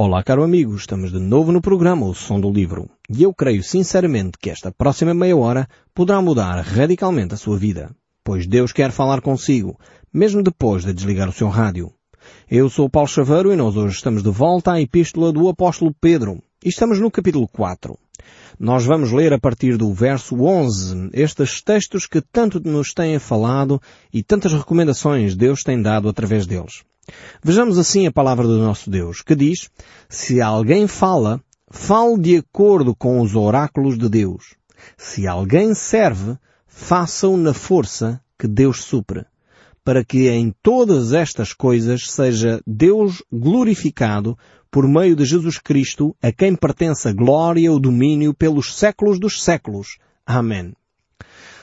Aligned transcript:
Olá, 0.00 0.22
caro 0.22 0.44
amigo, 0.44 0.76
estamos 0.76 1.10
de 1.10 1.18
novo 1.18 1.50
no 1.50 1.60
programa 1.60 2.06
O 2.06 2.14
Som 2.14 2.38
do 2.38 2.52
Livro 2.52 2.88
e 3.10 3.24
eu 3.24 3.34
creio 3.34 3.64
sinceramente 3.64 4.38
que 4.40 4.48
esta 4.48 4.70
próxima 4.70 5.12
meia 5.12 5.36
hora 5.36 5.68
poderá 5.92 6.22
mudar 6.22 6.60
radicalmente 6.60 7.34
a 7.34 7.36
sua 7.36 7.58
vida, 7.58 7.90
pois 8.22 8.46
Deus 8.46 8.72
quer 8.72 8.92
falar 8.92 9.20
consigo, 9.20 9.76
mesmo 10.14 10.40
depois 10.40 10.84
de 10.84 10.92
desligar 10.92 11.28
o 11.28 11.32
seu 11.32 11.48
rádio. 11.48 11.92
Eu 12.48 12.70
sou 12.70 12.88
Paulo 12.88 13.08
Chaveiro 13.08 13.52
e 13.52 13.56
nós 13.56 13.76
hoje 13.76 13.96
estamos 13.96 14.22
de 14.22 14.30
volta 14.30 14.74
à 14.74 14.80
Epístola 14.80 15.32
do 15.32 15.48
Apóstolo 15.48 15.92
Pedro 16.00 16.40
e 16.64 16.68
estamos 16.68 17.00
no 17.00 17.10
capítulo 17.10 17.48
4. 17.48 17.98
Nós 18.56 18.84
vamos 18.84 19.10
ler 19.10 19.32
a 19.32 19.40
partir 19.40 19.76
do 19.76 19.92
verso 19.92 20.40
11 20.40 21.10
estes 21.12 21.60
textos 21.60 22.06
que 22.06 22.20
tanto 22.20 22.60
nos 22.60 22.94
têm 22.94 23.18
falado 23.18 23.82
e 24.14 24.22
tantas 24.22 24.52
recomendações 24.52 25.34
Deus 25.34 25.64
tem 25.64 25.82
dado 25.82 26.08
através 26.08 26.46
deles. 26.46 26.84
Vejamos 27.42 27.78
assim 27.78 28.06
a 28.06 28.12
palavra 28.12 28.46
do 28.46 28.58
nosso 28.58 28.90
Deus, 28.90 29.22
que 29.22 29.34
diz, 29.34 29.70
se 30.08 30.40
alguém 30.40 30.86
fala, 30.86 31.40
fale 31.70 32.18
de 32.18 32.36
acordo 32.36 32.94
com 32.94 33.20
os 33.20 33.34
oráculos 33.34 33.98
de 33.98 34.08
Deus. 34.08 34.54
Se 34.96 35.26
alguém 35.26 35.74
serve, 35.74 36.36
faça-o 36.66 37.36
na 37.36 37.52
força 37.52 38.20
que 38.38 38.46
Deus 38.46 38.84
supre, 38.84 39.24
para 39.84 40.04
que 40.04 40.28
em 40.28 40.54
todas 40.62 41.12
estas 41.12 41.52
coisas 41.52 42.10
seja 42.10 42.60
Deus 42.66 43.22
glorificado 43.32 44.36
por 44.70 44.86
meio 44.86 45.16
de 45.16 45.24
Jesus 45.24 45.58
Cristo, 45.58 46.14
a 46.22 46.30
quem 46.30 46.54
pertence 46.54 47.08
a 47.08 47.12
glória 47.12 47.60
e 47.60 47.70
o 47.70 47.78
domínio 47.78 48.34
pelos 48.34 48.74
séculos 48.74 49.18
dos 49.18 49.42
séculos. 49.42 49.98
Amém. 50.26 50.74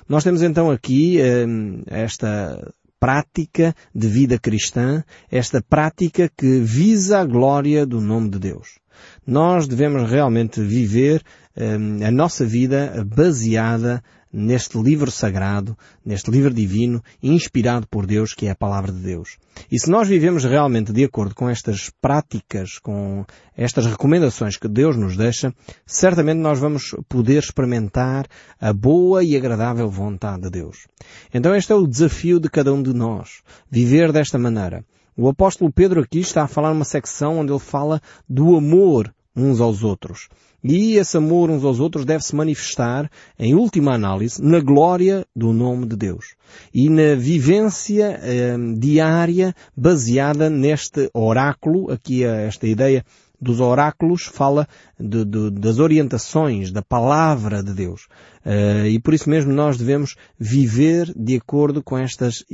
Nós 0.07 0.23
temos 0.23 0.41
então 0.41 0.69
aqui 0.71 1.19
eh, 1.19 1.45
esta 1.87 2.73
prática 2.99 3.75
de 3.93 4.07
vida 4.07 4.39
cristã, 4.39 5.03
esta 5.31 5.61
prática 5.61 6.29
que 6.35 6.59
visa 6.59 7.19
a 7.19 7.25
glória 7.25 7.85
do 7.85 8.01
nome 8.01 8.29
de 8.29 8.39
Deus. 8.39 8.79
Nós 9.25 9.67
devemos 9.67 10.09
realmente 10.09 10.61
viver 10.61 11.21
um, 11.57 12.05
a 12.05 12.11
nossa 12.11 12.45
vida 12.45 13.05
baseada 13.05 14.03
neste 14.35 14.77
livro 14.77 15.09
sagrado, 15.09 15.77
neste 16.05 16.29
livro 16.29 16.53
divino, 16.53 17.01
inspirado 17.23 17.87
por 17.87 18.05
Deus, 18.05 18.33
que 18.33 18.47
é 18.47 18.51
a 18.51 18.55
palavra 18.55 18.91
de 18.91 18.99
Deus. 18.99 19.37
E 19.71 19.79
se 19.79 19.89
nós 19.89 20.09
vivemos 20.09 20.43
realmente 20.43 20.91
de 20.91 21.05
acordo 21.05 21.33
com 21.33 21.49
estas 21.49 21.89
práticas, 22.01 22.77
com 22.77 23.25
estas 23.55 23.85
recomendações 23.85 24.57
que 24.57 24.67
Deus 24.67 24.97
nos 24.97 25.15
deixa, 25.15 25.53
certamente 25.85 26.39
nós 26.39 26.59
vamos 26.59 26.93
poder 27.07 27.39
experimentar 27.39 28.27
a 28.59 28.73
boa 28.73 29.23
e 29.23 29.37
agradável 29.37 29.89
vontade 29.89 30.43
de 30.43 30.49
Deus. 30.49 30.85
Então 31.33 31.55
este 31.55 31.71
é 31.71 31.75
o 31.75 31.87
desafio 31.87 32.37
de 32.37 32.49
cada 32.49 32.73
um 32.73 32.83
de 32.83 32.93
nós, 32.93 33.41
viver 33.71 34.11
desta 34.11 34.37
maneira. 34.37 34.83
O 35.15 35.29
apóstolo 35.29 35.71
Pedro 35.71 36.01
aqui 36.01 36.19
está 36.19 36.43
a 36.43 36.47
falar 36.47 36.73
numa 36.73 36.83
secção 36.83 37.39
onde 37.39 37.53
ele 37.53 37.59
fala 37.59 38.01
do 38.27 38.57
amor 38.57 39.13
uns 39.35 39.59
aos 39.59 39.83
outros. 39.83 40.29
E 40.63 40.95
esse 40.95 41.15
amor 41.17 41.51
uns 41.51 41.63
aos 41.63 41.79
outros 41.79 42.05
deve 42.05 42.23
se 42.23 42.35
manifestar, 42.35 43.09
em 43.37 43.53
última 43.53 43.93
análise, 43.93 44.41
na 44.41 44.59
glória 44.59 45.23
do 45.35 45.53
nome 45.53 45.85
de 45.85 45.95
Deus. 45.95 46.33
E 46.73 46.89
na 46.89 47.13
vivência 47.13 48.19
eh, 48.23 48.55
diária 48.75 49.53
baseada 49.77 50.49
neste 50.49 51.07
oráculo, 51.13 51.91
aqui 51.91 52.23
esta 52.23 52.67
ideia 52.67 53.05
dos 53.41 53.59
oráculos 53.59 54.23
fala 54.23 54.67
de, 54.99 55.25
de, 55.25 55.51
das 55.51 55.79
orientações, 55.79 56.71
da 56.71 56.81
palavra 56.81 57.63
de 57.63 57.73
Deus. 57.73 58.07
Uh, 58.45 58.87
e 58.87 58.99
por 58.99 59.13
isso 59.13 59.29
mesmo 59.29 59.51
nós 59.51 59.77
devemos 59.77 60.15
viver 60.39 61.11
de 61.15 61.35
acordo 61.35 61.81
com 61.81 61.97
estas 61.97 62.41
uh, 62.41 62.45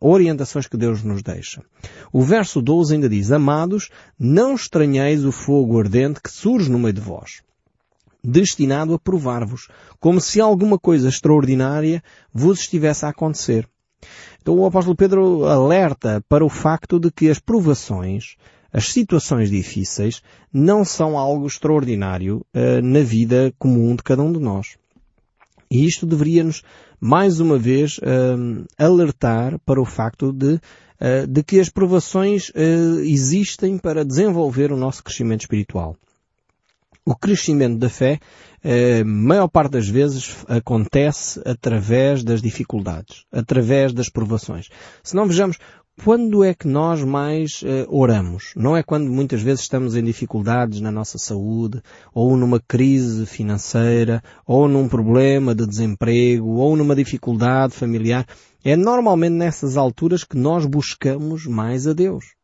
orientações 0.00 0.66
que 0.66 0.76
Deus 0.76 1.02
nos 1.02 1.22
deixa. 1.22 1.62
O 2.12 2.22
verso 2.22 2.60
12 2.60 2.94
ainda 2.94 3.08
diz, 3.08 3.30
Amados, 3.30 3.90
não 4.18 4.54
estranheis 4.54 5.24
o 5.24 5.32
fogo 5.32 5.78
ardente 5.78 6.20
que 6.20 6.30
surge 6.30 6.70
no 6.70 6.78
meio 6.78 6.92
de 6.92 7.00
vós 7.00 7.42
destinado 8.22 8.92
a 8.92 8.98
provar-vos, 8.98 9.68
como 9.98 10.20
se 10.20 10.42
alguma 10.42 10.78
coisa 10.78 11.08
extraordinária 11.08 12.02
vos 12.32 12.60
estivesse 12.60 13.06
a 13.06 13.08
acontecer. 13.08 13.66
Então 14.40 14.58
o 14.58 14.66
apóstolo 14.66 14.96
Pedro 14.96 15.44
alerta 15.44 16.24
para 16.28 16.44
o 16.44 16.48
facto 16.48 16.98
de 16.98 17.10
que 17.10 17.28
as 17.28 17.38
provações, 17.38 18.36
as 18.72 18.88
situações 18.88 19.50
difíceis, 19.50 20.22
não 20.52 20.84
são 20.84 21.18
algo 21.18 21.46
extraordinário 21.46 22.44
uh, 22.54 22.82
na 22.82 23.00
vida 23.00 23.52
comum 23.58 23.96
de 23.96 24.02
cada 24.02 24.22
um 24.22 24.32
de 24.32 24.38
nós. 24.38 24.76
E 25.70 25.86
isto 25.86 26.06
deveria-nos, 26.06 26.62
mais 27.00 27.40
uma 27.40 27.58
vez, 27.58 27.98
uh, 27.98 28.66
alertar 28.78 29.58
para 29.60 29.80
o 29.80 29.84
facto 29.84 30.32
de, 30.32 30.54
uh, 30.54 31.26
de 31.28 31.42
que 31.42 31.60
as 31.60 31.68
provações 31.68 32.52
existem 33.04 33.78
para 33.78 34.04
desenvolver 34.04 34.72
o 34.72 34.76
nosso 34.76 35.02
crescimento 35.02 35.42
espiritual. 35.42 35.96
O 37.04 37.16
crescimento 37.16 37.78
da 37.78 37.88
fé, 37.88 38.20
a 38.62 38.68
eh, 38.68 39.04
maior 39.04 39.48
parte 39.48 39.72
das 39.72 39.88
vezes, 39.88 40.44
acontece 40.46 41.40
através 41.46 42.22
das 42.22 42.42
dificuldades, 42.42 43.24
através 43.32 43.92
das 43.92 44.10
provações. 44.10 44.68
Se 45.02 45.16
não 45.16 45.26
vejamos, 45.26 45.58
quando 46.02 46.42
é 46.42 46.54
que 46.54 46.66
nós 46.66 47.04
mais 47.04 47.60
uh, 47.62 47.86
oramos? 47.88 48.54
Não 48.56 48.74
é 48.74 48.82
quando 48.82 49.10
muitas 49.10 49.42
vezes 49.42 49.60
estamos 49.60 49.94
em 49.94 50.02
dificuldades 50.02 50.80
na 50.80 50.90
nossa 50.90 51.18
saúde, 51.18 51.82
ou 52.14 52.36
numa 52.38 52.58
crise 52.58 53.26
financeira, 53.26 54.22
ou 54.46 54.66
num 54.66 54.88
problema 54.88 55.54
de 55.54 55.66
desemprego, 55.66 56.54
ou 56.54 56.74
numa 56.74 56.96
dificuldade 56.96 57.74
familiar. 57.74 58.26
É 58.64 58.76
normalmente 58.76 59.34
nessas 59.34 59.76
alturas 59.76 60.24
que 60.24 60.38
nós 60.38 60.64
buscamos 60.64 61.46
mais 61.46 61.86
a 61.86 61.92
Deus. 61.92 62.39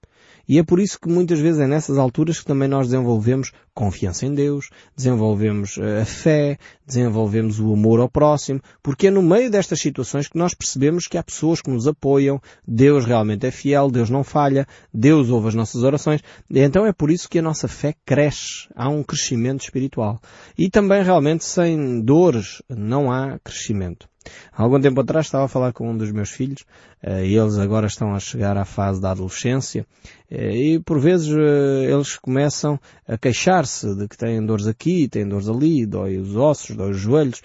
E 0.48 0.58
é 0.58 0.62
por 0.62 0.78
isso 0.78 0.98
que 1.00 1.08
muitas 1.08 1.40
vezes 1.40 1.60
é 1.60 1.66
nessas 1.66 1.98
alturas 1.98 2.38
que 2.38 2.46
também 2.46 2.68
nós 2.68 2.86
desenvolvemos 2.86 3.52
confiança 3.74 4.24
em 4.24 4.34
Deus, 4.34 4.70
desenvolvemos 4.96 5.76
eh, 5.76 6.00
a 6.02 6.04
fé, 6.04 6.58
desenvolvemos 6.86 7.60
o 7.60 7.72
amor 7.72 8.00
ao 8.00 8.08
próximo, 8.08 8.60
porque 8.82 9.08
é 9.08 9.10
no 9.10 9.22
meio 9.22 9.50
destas 9.50 9.80
situações 9.80 10.28
que 10.28 10.38
nós 10.38 10.54
percebemos 10.54 11.06
que 11.06 11.18
há 11.18 11.22
pessoas 11.22 11.60
que 11.60 11.70
nos 11.70 11.86
apoiam, 11.86 12.40
Deus 12.66 13.04
realmente 13.04 13.46
é 13.46 13.50
fiel, 13.50 13.90
Deus 13.90 14.08
não 14.08 14.24
falha, 14.24 14.66
Deus 14.94 15.28
ouve 15.28 15.48
as 15.48 15.54
nossas 15.54 15.82
orações, 15.82 16.22
então 16.50 16.86
é 16.86 16.92
por 16.92 17.10
isso 17.10 17.28
que 17.28 17.38
a 17.38 17.42
nossa 17.42 17.68
fé 17.68 17.94
cresce, 18.06 18.68
há 18.74 18.88
um 18.88 19.02
crescimento 19.02 19.62
espiritual. 19.62 20.20
E 20.56 20.70
também 20.70 21.02
realmente 21.02 21.44
sem 21.44 22.00
dores 22.00 22.62
não 22.68 23.10
há 23.12 23.38
crescimento. 23.40 24.08
Há 24.52 24.62
algum 24.62 24.80
tempo 24.80 25.00
atrás 25.00 25.26
estava 25.26 25.44
a 25.44 25.48
falar 25.48 25.72
com 25.72 25.90
um 25.90 25.96
dos 25.96 26.10
meus 26.10 26.30
filhos, 26.30 26.64
eh, 27.02 27.26
e 27.26 27.36
eles 27.36 27.58
agora 27.58 27.86
estão 27.86 28.14
a 28.14 28.18
chegar 28.18 28.56
à 28.56 28.64
fase 28.64 29.00
da 29.00 29.10
adolescência, 29.10 29.86
eh, 30.30 30.56
e 30.56 30.78
por 30.80 30.98
vezes 30.98 31.28
eh, 31.28 31.92
eles 31.92 32.16
começam 32.16 32.80
a 33.06 33.18
queixar-se 33.18 33.94
de 33.94 34.08
que 34.08 34.16
têm 34.16 34.44
dores 34.44 34.66
aqui, 34.66 35.08
têm 35.08 35.28
dores 35.28 35.48
ali, 35.48 35.84
dói 35.84 36.16
os 36.16 36.34
ossos, 36.36 36.74
dói 36.74 36.90
os 36.90 36.98
joelhos, 36.98 37.42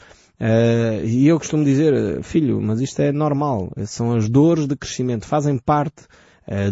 e 1.04 1.28
eu 1.28 1.38
costumo 1.38 1.64
dizer, 1.64 2.24
filho, 2.24 2.60
mas 2.60 2.82
isto 2.82 3.00
é 3.00 3.12
normal, 3.12 3.72
são 3.86 4.16
as 4.16 4.28
dores 4.28 4.66
de 4.66 4.76
crescimento, 4.76 5.28
fazem 5.28 5.56
parte 5.56 6.08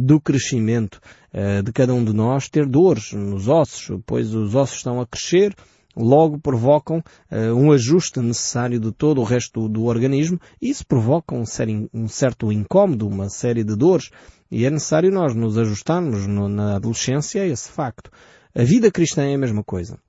do 0.02 0.20
crescimento 0.20 1.00
de 1.64 1.72
cada 1.72 1.94
um 1.94 2.04
de 2.04 2.12
nós 2.12 2.50
ter 2.50 2.66
dores 2.66 3.14
nos 3.14 3.48
ossos, 3.48 3.96
pois 4.08 4.34
os 4.34 4.56
ossos 4.56 4.78
estão 4.78 5.00
a 5.00 5.06
crescer, 5.06 5.54
logo 5.96 6.40
provocam 6.40 6.98
uh, 7.32 7.54
um 7.56 7.72
ajuste 7.72 8.20
necessário 8.20 8.80
de 8.80 8.92
todo 8.92 9.22
o 9.22 9.24
resto 9.24 9.62
do, 9.62 9.70
do 9.70 9.86
organismo 9.86 10.40
e 10.62 10.70
isso 10.70 10.86
provoca 10.86 11.36
um, 11.36 11.44
um, 11.94 12.08
certo 12.08 12.52
incómodo, 12.52 13.08
uma 13.08 13.30
série 13.30 13.64
de 13.64 13.76
dores 13.76 14.10
e 14.52 14.66
é 14.66 14.70
necessário 14.70 15.12
nós 15.12 15.36
nos 15.36 15.58
ajustarmos 15.58 16.28
no, 16.28 16.48
na 16.48 16.76
adolescência 16.76 17.44
a 17.44 17.48
esse 17.48 17.70
facto. 17.70 18.12
A 18.56 18.64
vida 18.64 18.92
cristã 18.92 19.24
é 19.24 19.36
a 19.36 19.38
mesma 19.38 19.64
coisa 19.64 20.00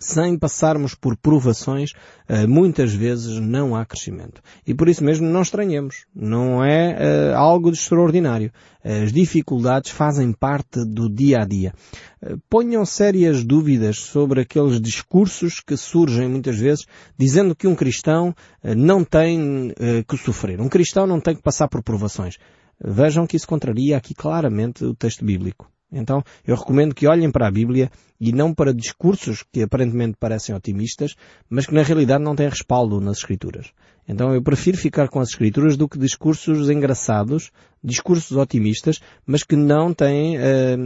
sem 0.00 0.38
passarmos 0.38 0.94
por 0.94 1.14
provações, 1.14 1.92
eh, 2.26 2.46
muitas 2.46 2.94
vezes 2.94 3.38
não 3.38 3.76
há 3.76 3.84
crescimento. 3.84 4.40
E 4.66 4.74
por 4.74 4.88
isso 4.88 5.04
mesmo 5.04 5.28
não 5.28 5.42
estranhemos. 5.42 6.06
Não 6.14 6.64
é 6.64 6.96
uh, 7.32 7.36
algo 7.36 7.70
de 7.70 7.76
extraordinário. 7.76 8.50
As 8.82 9.12
dificuldades 9.12 9.90
fazem 9.90 10.32
parte 10.32 10.82
do 10.86 11.08
dia 11.08 11.42
a 11.42 11.44
dia. 11.44 11.74
Uh, 12.22 12.40
ponham 12.48 12.84
sérias 12.86 13.44
dúvidas 13.44 13.98
sobre 13.98 14.40
aqueles 14.40 14.80
discursos 14.80 15.60
que 15.60 15.76
surgem 15.76 16.28
muitas 16.28 16.58
vezes 16.58 16.86
dizendo 17.18 17.54
que 17.54 17.66
um 17.66 17.74
cristão 17.74 18.34
não 18.76 19.04
tem 19.04 19.72
que 20.08 20.16
sofrer. 20.16 20.60
Um 20.60 20.68
cristão 20.68 21.06
não 21.06 21.20
tem 21.20 21.34
que 21.34 21.42
passar 21.42 21.68
por 21.68 21.82
provações. 21.82 22.36
Vejam 22.82 23.26
que 23.26 23.36
isso 23.36 23.46
contraria 23.46 23.96
aqui 23.96 24.14
claramente 24.14 24.84
o 24.84 24.94
texto 24.94 25.24
bíblico. 25.24 25.70
Então, 25.92 26.22
eu 26.46 26.54
recomendo 26.54 26.94
que 26.94 27.06
olhem 27.06 27.30
para 27.30 27.48
a 27.48 27.50
Bíblia 27.50 27.90
e 28.20 28.32
não 28.32 28.54
para 28.54 28.74
discursos 28.74 29.42
que 29.50 29.62
aparentemente 29.62 30.16
parecem 30.20 30.54
otimistas, 30.54 31.16
mas 31.48 31.66
que 31.66 31.74
na 31.74 31.82
realidade 31.82 32.22
não 32.22 32.36
têm 32.36 32.48
respaldo 32.48 33.00
nas 33.00 33.18
Escrituras. 33.18 33.72
Então 34.06 34.34
eu 34.34 34.42
prefiro 34.42 34.76
ficar 34.76 35.08
com 35.08 35.20
as 35.20 35.30
Escrituras 35.30 35.76
do 35.76 35.88
que 35.88 35.98
discursos 35.98 36.68
engraçados, 36.68 37.50
discursos 37.82 38.36
otimistas, 38.36 39.00
mas 39.24 39.42
que 39.42 39.56
não 39.56 39.94
têm, 39.94 40.36
eh, 40.36 40.76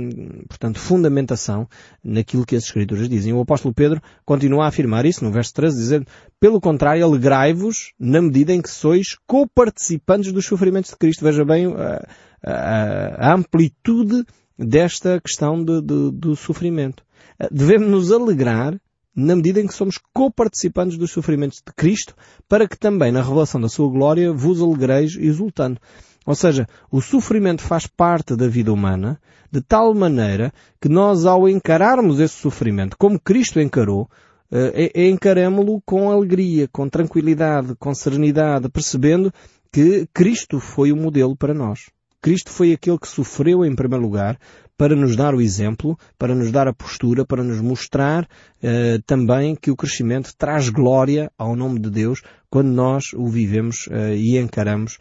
portanto, 0.49 0.79
fundamentação 0.79 1.67
naquilo 2.03 2.47
que 2.47 2.55
as 2.55 2.65
Escrituras 2.65 3.09
dizem. 3.09 3.33
O 3.33 3.41
apóstolo 3.41 3.75
Pedro 3.75 4.01
continua 4.25 4.67
a 4.67 4.69
afirmar 4.69 5.05
isso 5.05 5.25
no 5.25 5.33
verso 5.33 5.55
13, 5.55 5.77
dizendo, 5.77 6.07
pelo 6.39 6.61
contrário, 6.61 7.05
alegrai-vos 7.05 7.93
na 7.99 8.23
medida 8.23 8.53
em 8.53 8.63
que 8.63 8.71
sois 8.71 9.17
co-participantes 9.27 10.31
dos 10.31 10.47
sofrimentos 10.47 10.91
de 10.91 10.97
Cristo. 10.97 11.25
Veja 11.25 11.45
bem 11.45 11.67
a, 11.67 12.07
a, 12.45 13.31
a 13.31 13.35
amplitude 13.35 14.25
desta 14.59 15.21
questão 15.21 15.63
de, 15.63 15.81
de, 15.81 16.11
do 16.11 16.37
sofrimento. 16.37 17.03
Devemos 17.51 17.89
nos 17.89 18.13
alegrar 18.13 18.79
na 19.15 19.37
medida 19.37 19.61
em 19.61 19.67
que 19.67 19.75
somos 19.75 19.99
coparticipantes 20.13 20.99
dos 20.99 21.13
sofrimentos 21.13 21.59
de 21.59 21.73
Cristo, 21.75 22.15
para 22.49 22.67
que 22.69 22.77
também 22.77 23.13
na 23.13 23.23
revelação 23.23 23.61
da 23.61 23.69
sua 23.69 23.89
glória 23.89 24.33
vos 24.33 24.61
alegreis 24.61 25.17
exultando. 25.17 25.81
Ou 26.27 26.35
seja, 26.35 26.67
o 26.91 27.01
sofrimento 27.01 27.63
faz 27.63 27.87
parte 27.87 28.35
da 28.35 28.49
vida 28.49 28.73
humana, 28.73 29.21
de 29.53 29.61
tal 29.61 29.95
maneira 29.95 30.53
que 30.81 30.89
nós, 30.89 31.27
ao 31.27 31.49
encararmos 31.49 32.19
esse 32.19 32.35
sofrimento, 32.35 32.97
como 32.99 33.21
Cristo 33.21 33.61
encarou, 33.61 34.09
eh, 34.51 34.91
é, 34.95 35.03
é 35.03 35.09
encaramo-lo 35.09 35.81
com 35.85 36.11
alegria, 36.11 36.67
com 36.73 36.89
tranquilidade, 36.89 37.77
com 37.77 37.95
serenidade, 37.95 38.69
percebendo 38.69 39.33
que 39.71 40.09
Cristo 40.13 40.59
foi 40.59 40.91
o 40.91 40.97
modelo 40.97 41.37
para 41.37 41.55
nós. 41.55 41.91
Cristo 42.25 42.51
foi 42.51 42.73
aquele 42.73 42.99
que 42.99 43.07
sofreu 43.07 43.67
em 43.67 43.77
primeiro 43.77 44.03
lugar 44.03 44.39
para 44.79 44.97
nos 44.97 45.15
dar 45.15 45.35
o 45.35 45.43
exemplo, 45.43 45.95
para 46.19 46.35
nos 46.35 46.51
dar 46.51 46.67
a 46.67 46.73
postura, 46.73 47.23
para 47.23 47.45
nos 47.45 47.61
mostrar 47.61 48.25
uh, 48.25 49.03
também 49.05 49.55
que 49.55 49.71
o 49.71 49.77
crescimento 49.77 50.33
traz 50.35 50.71
glória 50.71 51.31
ao 51.37 51.55
nome 51.55 51.79
de 51.79 51.91
Deus 51.91 52.23
quando 52.49 52.69
nós 52.69 53.13
o 53.13 53.29
vivemos 53.29 53.87
uh, 53.89 54.15
e 54.17 54.39
encaramos 54.39 54.95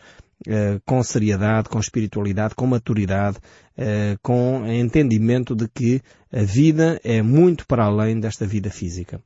uh, 0.47 0.81
com 0.85 1.01
seriedade, 1.01 1.69
com 1.69 1.79
espiritualidade, 1.79 2.55
com 2.55 2.67
maturidade, 2.67 3.37
com 4.21 4.67
entendimento 4.67 5.55
de 5.55 5.69
que 5.69 6.01
a 6.29 6.43
vida 6.43 6.99
é 7.05 7.21
muito 7.21 7.65
para 7.65 7.85
além 7.85 8.19
desta 8.19 8.45
vida 8.45 8.69
física. 8.69 9.19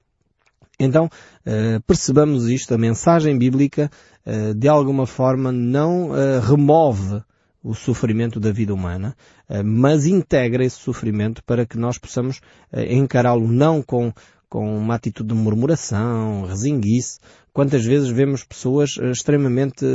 Então, 0.80 1.10
percebamos 1.86 2.48
isto, 2.48 2.74
a 2.74 2.78
mensagem 2.78 3.38
bíblica 3.38 3.92
de 4.56 4.70
alguma 4.70 5.06
forma 5.06 5.52
não 5.52 6.12
remove 6.40 7.22
o 7.68 7.76
sofrimento 7.76 8.40
da 8.40 8.50
vida 8.50 8.74
humana, 8.74 9.14
eh, 9.50 9.62
mas 9.62 10.06
integra 10.06 10.64
esse 10.64 10.80
sofrimento 10.80 11.44
para 11.44 11.66
que 11.66 11.78
nós 11.78 11.98
possamos 11.98 12.40
eh, 12.72 12.96
encará-lo 12.96 13.46
não 13.46 13.82
com, 13.82 14.14
com 14.48 14.78
uma 14.78 14.96
atitude 14.96 15.34
de 15.34 15.36
murmuração, 15.36 16.46
resinguice. 16.46 17.20
Quantas 17.52 17.84
vezes 17.84 18.08
vemos 18.08 18.46
pessoas 18.46 18.92
eh, 18.98 19.12
extremamente 19.12 19.86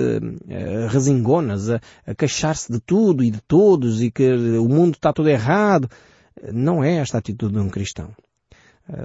resingonas, 0.91 1.71
a, 1.71 1.81
a 2.07 2.15
queixar-se 2.15 2.71
de 2.71 2.79
tudo 2.79 3.25
e 3.25 3.31
de 3.31 3.41
todos 3.41 4.03
e 4.03 4.11
que 4.11 4.31
o 4.59 4.69
mundo 4.69 4.95
está 4.95 5.11
todo 5.11 5.31
errado. 5.31 5.89
Não 6.53 6.85
é 6.85 6.97
esta 6.97 7.17
a 7.17 7.21
atitude 7.21 7.55
de 7.55 7.61
um 7.61 7.71
cristão. 7.71 8.11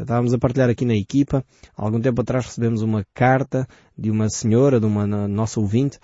Estávamos 0.01 0.33
a 0.33 0.39
partilhar 0.39 0.69
aqui 0.69 0.83
na 0.83 0.95
equipa, 0.95 1.45
há 1.77 1.85
algum 1.85 2.01
tempo 2.01 2.19
atrás 2.19 2.47
recebemos 2.47 2.81
uma 2.81 3.05
carta 3.13 3.65
de 3.97 4.09
uma 4.09 4.27
senhora, 4.27 4.79
de 4.79 4.87
uma 4.87 5.05
nossa 5.27 5.59
ouvinte, 5.59 5.99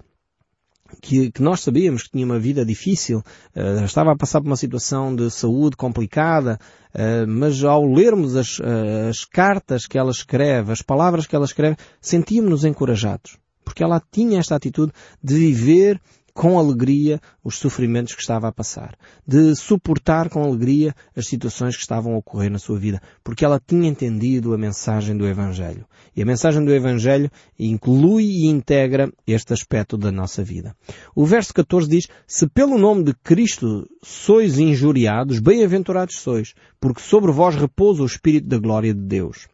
que, 1.01 1.31
que, 1.31 1.41
nós 1.41 1.61
sabíamos 1.61 2.03
que 2.03 2.11
tinha 2.11 2.25
uma 2.25 2.39
vida 2.39 2.65
difícil, 2.65 3.23
uh, 3.55 3.83
estava 3.85 4.11
a 4.11 4.15
passar 4.15 4.41
por 4.41 4.47
uma 4.47 4.55
situação 4.55 5.15
de 5.15 5.29
saúde 5.29 5.75
complicada, 5.75 6.59
uh, 6.93 7.27
mas 7.27 7.63
ao 7.63 7.85
lermos 7.85 8.35
as, 8.35 8.59
uh, 8.59 9.09
as 9.09 9.25
cartas 9.25 9.85
que 9.85 9.97
ela 9.97 10.11
escreve, 10.11 10.71
as 10.71 10.81
palavras 10.81 11.27
que 11.27 11.35
ela 11.35 11.45
escreve, 11.45 11.77
sentíamos-nos 12.01 12.65
encorajados. 12.65 13.37
Porque 13.63 13.83
ela 13.83 14.01
tinha 14.11 14.39
esta 14.39 14.55
atitude 14.55 14.91
de 15.23 15.35
viver 15.35 16.01
com 16.33 16.57
alegria 16.57 17.21
os 17.43 17.57
sofrimentos 17.57 18.15
que 18.15 18.21
estava 18.21 18.47
a 18.47 18.51
passar, 18.51 18.95
de 19.25 19.55
suportar 19.55 20.29
com 20.29 20.43
alegria 20.43 20.95
as 21.15 21.27
situações 21.27 21.75
que 21.75 21.81
estavam 21.81 22.15
a 22.15 22.17
ocorrer 22.17 22.49
na 22.49 22.57
sua 22.57 22.79
vida, 22.79 23.01
porque 23.23 23.45
ela 23.45 23.61
tinha 23.65 23.87
entendido 23.87 24.53
a 24.53 24.57
mensagem 24.57 25.15
do 25.15 25.27
Evangelho. 25.27 25.85
E 26.15 26.21
a 26.21 26.25
mensagem 26.25 26.63
do 26.63 26.73
Evangelho 26.73 27.29
inclui 27.57 28.23
e 28.23 28.47
integra 28.47 29.11
este 29.27 29.53
aspecto 29.53 29.97
da 29.97 30.11
nossa 30.11 30.43
vida. 30.43 30.75
O 31.15 31.25
verso 31.25 31.53
14 31.53 31.87
diz, 31.87 32.07
se 32.27 32.47
pelo 32.47 32.77
nome 32.77 33.03
de 33.03 33.13
Cristo 33.13 33.87
sois 34.01 34.57
injuriados, 34.57 35.39
bem-aventurados 35.39 36.17
sois, 36.17 36.53
porque 36.79 37.01
sobre 37.01 37.31
vós 37.31 37.55
repousa 37.55 38.03
o 38.03 38.07
Espírito 38.07 38.47
da 38.47 38.57
glória 38.57 38.93
de 38.93 39.01
Deus. 39.01 39.47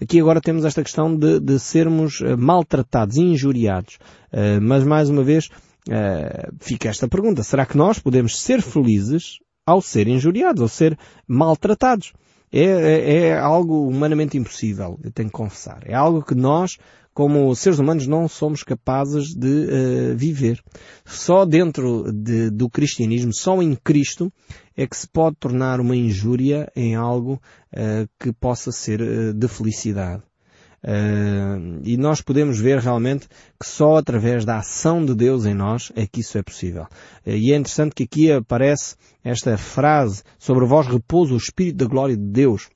Aqui 0.00 0.20
agora 0.20 0.40
temos 0.40 0.64
esta 0.64 0.82
questão 0.82 1.14
de, 1.14 1.40
de 1.40 1.58
sermos 1.58 2.20
eh, 2.20 2.36
maltratados, 2.36 3.16
injuriados. 3.16 3.98
Uh, 4.32 4.60
mas 4.60 4.84
mais 4.84 5.10
uma 5.10 5.22
vez, 5.22 5.48
uh, 5.88 6.54
fica 6.60 6.88
esta 6.88 7.08
pergunta. 7.08 7.42
Será 7.42 7.66
que 7.66 7.76
nós 7.76 7.98
podemos 7.98 8.40
ser 8.40 8.62
felizes 8.62 9.38
ao 9.66 9.80
ser 9.80 10.08
injuriados, 10.08 10.62
ao 10.62 10.68
ser 10.68 10.98
maltratados? 11.26 12.12
É, 12.50 12.62
é, 12.62 13.16
é, 13.16 13.38
algo 13.38 13.86
humanamente 13.86 14.38
impossível, 14.38 14.98
eu 15.04 15.10
tenho 15.12 15.28
que 15.28 15.34
confessar. 15.34 15.82
É 15.84 15.94
algo 15.94 16.22
que 16.22 16.34
nós, 16.34 16.78
como 17.12 17.54
seres 17.54 17.78
humanos, 17.78 18.06
não 18.06 18.26
somos 18.26 18.62
capazes 18.62 19.34
de 19.34 19.46
uh, 19.66 20.16
viver. 20.16 20.62
Só 21.04 21.44
dentro 21.44 22.10
de, 22.10 22.48
do 22.48 22.70
cristianismo, 22.70 23.34
só 23.34 23.60
em 23.60 23.74
Cristo, 23.74 24.32
é 24.74 24.86
que 24.86 24.96
se 24.96 25.06
pode 25.06 25.36
tornar 25.36 25.78
uma 25.78 25.94
injúria 25.94 26.70
em 26.74 26.94
algo 26.94 27.34
uh, 27.74 28.08
que 28.18 28.32
possa 28.32 28.72
ser 28.72 29.34
de 29.34 29.48
felicidade. 29.48 30.22
Uh, 30.82 31.80
e 31.82 31.96
nós 31.96 32.20
podemos 32.20 32.60
ver 32.60 32.78
realmente 32.78 33.26
que 33.58 33.66
só 33.66 33.96
através 33.96 34.44
da 34.44 34.58
ação 34.58 35.04
de 35.04 35.12
Deus 35.12 35.44
em 35.44 35.54
nós 35.54 35.90
é 35.96 36.06
que 36.06 36.20
isso 36.20 36.38
é 36.38 36.42
possível. 36.42 36.84
Uh, 37.26 37.30
e 37.30 37.52
é 37.52 37.56
interessante 37.56 37.94
que 37.94 38.04
aqui 38.04 38.30
aparece 38.30 38.94
esta 39.24 39.58
frase 39.58 40.22
sobre 40.38 40.64
vós 40.66 40.86
repousa 40.86 41.34
o 41.34 41.36
Espírito 41.36 41.78
da 41.78 41.86
glória 41.86 42.16
de 42.16 42.22
Deus. 42.22 42.68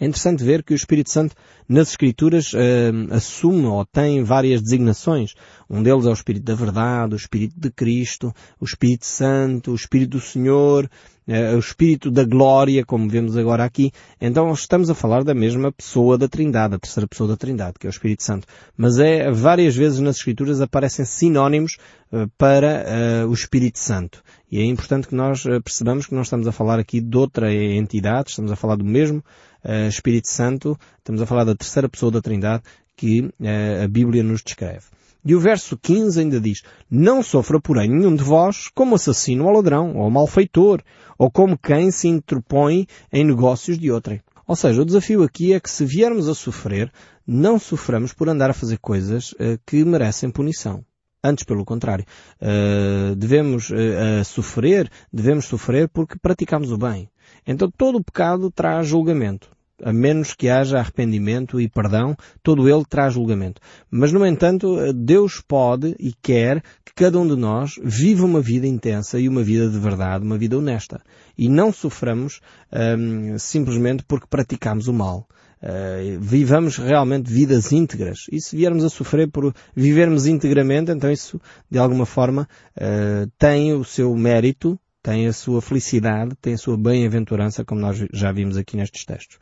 É 0.00 0.06
interessante 0.06 0.44
ver 0.44 0.62
que 0.62 0.72
o 0.72 0.76
Espírito 0.76 1.10
Santo 1.10 1.34
nas 1.68 1.90
Escrituras 1.90 2.52
uh, 2.52 3.14
assume 3.14 3.66
ou 3.66 3.84
tem 3.84 4.22
várias 4.22 4.60
designações. 4.60 5.34
Um 5.68 5.82
deles 5.82 6.06
é 6.06 6.08
o 6.08 6.12
Espírito 6.12 6.44
da 6.44 6.54
Verdade, 6.54 7.14
o 7.14 7.16
Espírito 7.16 7.54
de 7.58 7.70
Cristo, 7.70 8.32
o 8.60 8.64
Espírito 8.64 9.06
Santo, 9.06 9.72
o 9.72 9.74
Espírito 9.74 10.10
do 10.10 10.20
Senhor, 10.20 10.88
uh, 11.28 11.56
o 11.56 11.58
Espírito 11.58 12.10
da 12.10 12.24
Glória, 12.24 12.84
como 12.84 13.08
vemos 13.08 13.36
agora 13.36 13.64
aqui. 13.64 13.92
Então 14.20 14.50
estamos 14.52 14.90
a 14.90 14.94
falar 14.94 15.22
da 15.22 15.34
mesma 15.34 15.70
pessoa 15.70 16.16
da 16.16 16.26
Trindade, 16.26 16.74
a 16.74 16.78
terceira 16.78 17.06
pessoa 17.06 17.28
da 17.28 17.36
Trindade, 17.36 17.74
que 17.78 17.86
é 17.86 17.90
o 17.90 17.90
Espírito 17.90 18.22
Santo. 18.22 18.46
Mas 18.76 18.98
é, 18.98 19.30
várias 19.30 19.76
vezes 19.76 20.00
nas 20.00 20.16
Escrituras 20.16 20.60
aparecem 20.60 21.04
sinónimos 21.04 21.76
uh, 22.12 22.28
para 22.38 23.26
o 23.28 23.32
Espírito 23.32 23.78
Santo. 23.78 24.22
E 24.50 24.58
é 24.58 24.64
importante 24.64 25.08
que 25.08 25.14
nós 25.14 25.42
percebamos 25.62 26.06
que 26.06 26.14
não 26.14 26.22
estamos 26.22 26.46
a 26.46 26.52
falar 26.52 26.78
aqui 26.78 27.00
de 27.00 27.16
outra 27.16 27.52
entidade, 27.52 28.30
estamos 28.30 28.50
a 28.50 28.56
falar 28.56 28.76
do 28.76 28.84
mesmo 28.84 29.22
uh, 29.64 29.88
Espírito 29.88 30.28
Santo, 30.28 30.78
estamos 30.98 31.20
a 31.20 31.26
falar 31.26 31.44
da 31.44 31.54
terceira 31.54 31.88
pessoa 31.88 32.10
da 32.10 32.22
Trindade 32.22 32.62
que 32.96 33.20
uh, 33.20 33.84
a 33.84 33.88
Bíblia 33.88 34.22
nos 34.22 34.42
descreve. 34.42 34.84
E 35.28 35.34
o 35.34 35.40
verso 35.40 35.76
15 35.76 36.20
ainda 36.20 36.40
diz, 36.40 36.62
não 36.90 37.22
sofra 37.22 37.60
porém 37.60 37.90
nenhum 37.90 38.16
de 38.16 38.24
vós 38.24 38.66
como 38.74 38.94
assassino 38.94 39.44
ou 39.44 39.52
ladrão, 39.52 39.94
ou 39.94 40.10
malfeitor, 40.10 40.82
ou 41.18 41.30
como 41.30 41.58
quem 41.58 41.90
se 41.90 42.08
interpõe 42.08 42.86
em 43.12 43.24
negócios 43.26 43.78
de 43.78 43.92
outrem. 43.92 44.22
Ou 44.46 44.56
seja, 44.56 44.80
o 44.80 44.86
desafio 44.86 45.22
aqui 45.22 45.52
é 45.52 45.60
que 45.60 45.68
se 45.68 45.84
viermos 45.84 46.30
a 46.30 46.34
sofrer, 46.34 46.90
não 47.26 47.58
soframos 47.58 48.14
por 48.14 48.30
andar 48.30 48.48
a 48.48 48.54
fazer 48.54 48.78
coisas 48.78 49.32
uh, 49.32 49.60
que 49.66 49.84
merecem 49.84 50.30
punição. 50.30 50.82
Antes, 51.22 51.44
pelo 51.44 51.62
contrário, 51.62 52.06
uh, 52.40 53.14
devemos 53.14 53.68
uh, 53.68 54.24
sofrer, 54.24 54.90
devemos 55.12 55.44
sofrer 55.44 55.90
porque 55.90 56.18
praticamos 56.18 56.72
o 56.72 56.78
bem. 56.78 57.10
Então 57.46 57.70
todo 57.70 57.98
o 57.98 58.02
pecado 58.02 58.50
traz 58.50 58.88
julgamento. 58.88 59.50
A 59.82 59.92
menos 59.92 60.34
que 60.34 60.48
haja 60.48 60.78
arrependimento 60.78 61.60
e 61.60 61.68
perdão, 61.68 62.16
todo 62.42 62.68
ele 62.68 62.84
traz 62.88 63.14
julgamento. 63.14 63.60
Mas, 63.90 64.12
no 64.12 64.26
entanto, 64.26 64.92
Deus 64.92 65.40
pode 65.40 65.94
e 65.98 66.12
quer 66.20 66.62
que 66.84 66.92
cada 66.94 67.18
um 67.18 67.26
de 67.26 67.36
nós 67.36 67.78
viva 67.82 68.24
uma 68.24 68.40
vida 68.40 68.66
intensa 68.66 69.20
e 69.20 69.28
uma 69.28 69.42
vida 69.42 69.68
de 69.68 69.78
verdade, 69.78 70.24
uma 70.24 70.36
vida 70.36 70.58
honesta. 70.58 71.00
E 71.36 71.48
não 71.48 71.72
soframos 71.72 72.40
hum, 72.72 73.38
simplesmente 73.38 74.02
porque 74.02 74.26
praticamos 74.28 74.88
o 74.88 74.92
mal. 74.92 75.26
Uh, 75.60 76.20
vivamos 76.20 76.76
realmente 76.76 77.32
vidas 77.32 77.72
íntegras. 77.72 78.26
E 78.30 78.40
se 78.40 78.56
viermos 78.56 78.84
a 78.84 78.88
sofrer 78.88 79.28
por 79.28 79.52
vivermos 79.74 80.26
integramente, 80.26 80.92
então 80.92 81.10
isso, 81.10 81.40
de 81.68 81.78
alguma 81.78 82.06
forma, 82.06 82.48
uh, 82.76 83.28
tem 83.36 83.72
o 83.72 83.82
seu 83.84 84.14
mérito 84.14 84.78
tem 85.02 85.26
a 85.26 85.32
sua 85.32 85.62
felicidade, 85.62 86.34
tem 86.40 86.54
a 86.54 86.58
sua 86.58 86.76
bem-aventurança, 86.76 87.64
como 87.64 87.80
nós 87.80 88.04
já 88.12 88.32
vimos 88.32 88.56
aqui 88.56 88.76
nestes 88.76 89.04
textos. 89.04 89.38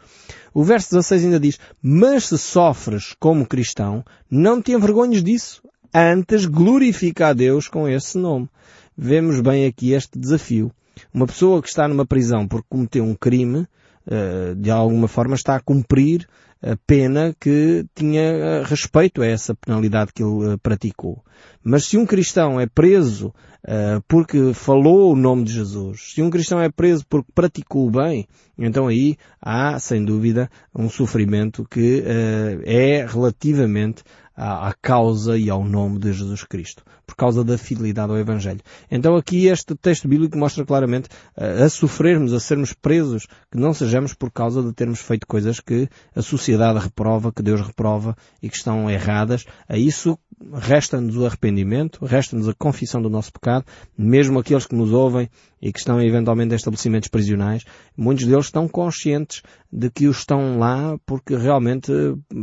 O 0.52 0.62
verso 0.62 0.90
16 0.90 1.24
ainda 1.24 1.40
diz, 1.40 1.58
mas 1.82 2.26
se 2.26 2.38
sofres 2.38 3.14
como 3.18 3.46
cristão, 3.46 4.04
não 4.30 4.60
te 4.60 4.72
envergonhes 4.72 5.22
disso, 5.22 5.62
antes 5.94 6.46
glorifica 6.46 7.28
a 7.28 7.32
Deus 7.32 7.68
com 7.68 7.88
esse 7.88 8.18
nome. 8.18 8.48
Vemos 8.96 9.40
bem 9.40 9.66
aqui 9.66 9.92
este 9.92 10.18
desafio. 10.18 10.70
Uma 11.12 11.26
pessoa 11.26 11.60
que 11.60 11.68
está 11.68 11.86
numa 11.88 12.06
prisão 12.06 12.46
porque 12.46 12.66
cometeu 12.68 13.04
um 13.04 13.14
crime, 13.14 13.66
eh, 14.06 14.54
de 14.54 14.70
alguma 14.70 15.08
forma 15.08 15.34
está 15.34 15.56
a 15.56 15.60
cumprir 15.60 16.26
a 16.62 16.76
pena 16.86 17.34
que 17.38 17.84
tinha 17.94 18.22
eh, 18.22 18.62
respeito 18.64 19.20
a 19.20 19.26
essa 19.26 19.54
penalidade 19.54 20.12
que 20.12 20.22
ele 20.22 20.54
eh, 20.54 20.56
praticou. 20.62 21.22
Mas 21.62 21.86
se 21.86 21.96
um 21.96 22.06
cristão 22.06 22.58
é 22.58 22.66
preso 22.66 23.34
porque 24.06 24.54
falou 24.54 25.12
o 25.12 25.16
nome 25.16 25.44
de 25.44 25.52
Jesus, 25.52 26.12
se 26.14 26.22
um 26.22 26.30
cristão 26.30 26.60
é 26.60 26.70
preso 26.70 27.04
porque 27.08 27.30
praticou 27.34 27.88
o 27.88 27.90
bem, 27.90 28.28
então 28.56 28.86
aí 28.86 29.16
há, 29.40 29.78
sem 29.78 30.04
dúvida, 30.04 30.48
um 30.74 30.88
sofrimento 30.88 31.66
que 31.68 32.00
uh, 32.00 32.62
é 32.64 33.04
relativamente 33.04 34.02
à, 34.36 34.72
causa 34.80 35.36
e 35.36 35.50
ao 35.50 35.64
nome 35.64 35.98
de 35.98 36.12
Jesus 36.12 36.44
Cristo, 36.44 36.84
por 37.06 37.14
causa 37.14 37.44
da 37.44 37.56
fidelidade 37.56 38.10
ao 38.10 38.18
Evangelho. 38.18 38.60
Então 38.90 39.16
aqui 39.16 39.46
este 39.46 39.74
texto 39.76 40.08
bíblico 40.08 40.36
mostra 40.36 40.64
claramente 40.64 41.08
uh, 41.36 41.64
a 41.64 41.68
sofrermos, 41.68 42.32
a 42.32 42.40
sermos 42.40 42.72
presos, 42.72 43.26
que 43.50 43.58
não 43.58 43.72
sejamos 43.72 44.12
por 44.12 44.30
causa 44.30 44.62
de 44.62 44.72
termos 44.72 45.00
feito 45.00 45.26
coisas 45.26 45.60
que 45.60 45.88
a 46.14 46.22
sociedade 46.22 46.78
reprova, 46.78 47.32
que 47.32 47.42
Deus 47.42 47.60
reprova 47.60 48.16
e 48.42 48.48
que 48.48 48.56
estão 48.56 48.90
erradas. 48.90 49.44
A 49.68 49.78
isso 49.78 50.18
resta-nos 50.52 51.16
o 51.16 51.24
arrependimento, 51.24 52.04
resta-nos 52.04 52.48
a 52.48 52.54
confissão 52.54 53.00
do 53.00 53.08
nosso 53.08 53.32
pecado, 53.32 53.64
mesmo 53.96 54.38
aqueles 54.38 54.66
que 54.66 54.74
nos 54.74 54.92
ouvem 54.92 55.30
e 55.62 55.72
que 55.72 55.78
estão 55.78 56.00
eventualmente 56.00 56.52
em 56.52 56.56
estabelecimentos 56.56 57.08
prisionais, 57.08 57.64
muitos 57.96 58.26
deles 58.26 58.46
estão 58.46 58.68
conscientes 58.68 59.42
de 59.72 59.90
que 59.90 60.06
os 60.06 60.18
estão 60.18 60.58
lá 60.58 60.98
porque 61.06 61.36
realmente 61.36 61.90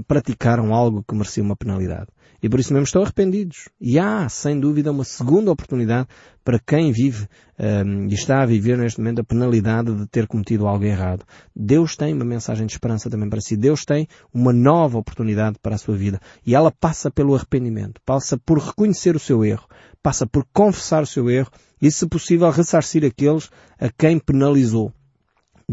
praticaram 0.07 0.73
algo 0.73 1.03
que 1.07 1.13
merecia 1.13 1.43
uma 1.43 1.55
penalidade. 1.55 2.07
E 2.43 2.49
por 2.49 2.59
isso 2.59 2.73
mesmo 2.73 2.83
estão 2.83 3.01
arrependidos. 3.01 3.69
E 3.79 3.97
há, 3.97 4.27
sem 4.27 4.59
dúvida, 4.59 4.91
uma 4.91 5.05
segunda 5.05 5.49
oportunidade 5.49 6.09
para 6.43 6.59
quem 6.59 6.91
vive 6.91 7.25
um, 7.57 8.07
e 8.09 8.13
está 8.13 8.43
a 8.43 8.45
viver 8.45 8.77
neste 8.77 8.99
momento 8.99 9.21
a 9.21 9.23
penalidade 9.23 9.95
de 9.95 10.05
ter 10.07 10.27
cometido 10.27 10.67
algo 10.67 10.83
errado. 10.83 11.23
Deus 11.55 11.95
tem 11.95 12.13
uma 12.13 12.25
mensagem 12.25 12.67
de 12.67 12.73
esperança 12.73 13.09
também 13.09 13.29
para 13.29 13.39
si. 13.39 13.55
Deus 13.55 13.85
tem 13.85 14.09
uma 14.33 14.51
nova 14.51 14.97
oportunidade 14.97 15.57
para 15.61 15.75
a 15.75 15.77
sua 15.77 15.95
vida. 15.95 16.19
E 16.45 16.53
ela 16.53 16.69
passa 16.69 17.09
pelo 17.09 17.33
arrependimento. 17.33 18.01
Passa 18.05 18.37
por 18.37 18.57
reconhecer 18.59 19.15
o 19.15 19.19
seu 19.19 19.45
erro. 19.45 19.65
Passa 20.01 20.27
por 20.27 20.45
confessar 20.51 21.01
o 21.01 21.07
seu 21.07 21.29
erro 21.29 21.49
e, 21.81 21.89
se 21.89 22.05
possível, 22.05 22.49
ressarcir 22.49 23.05
aqueles 23.05 23.49
a 23.79 23.89
quem 23.89 24.19
penalizou 24.19 24.91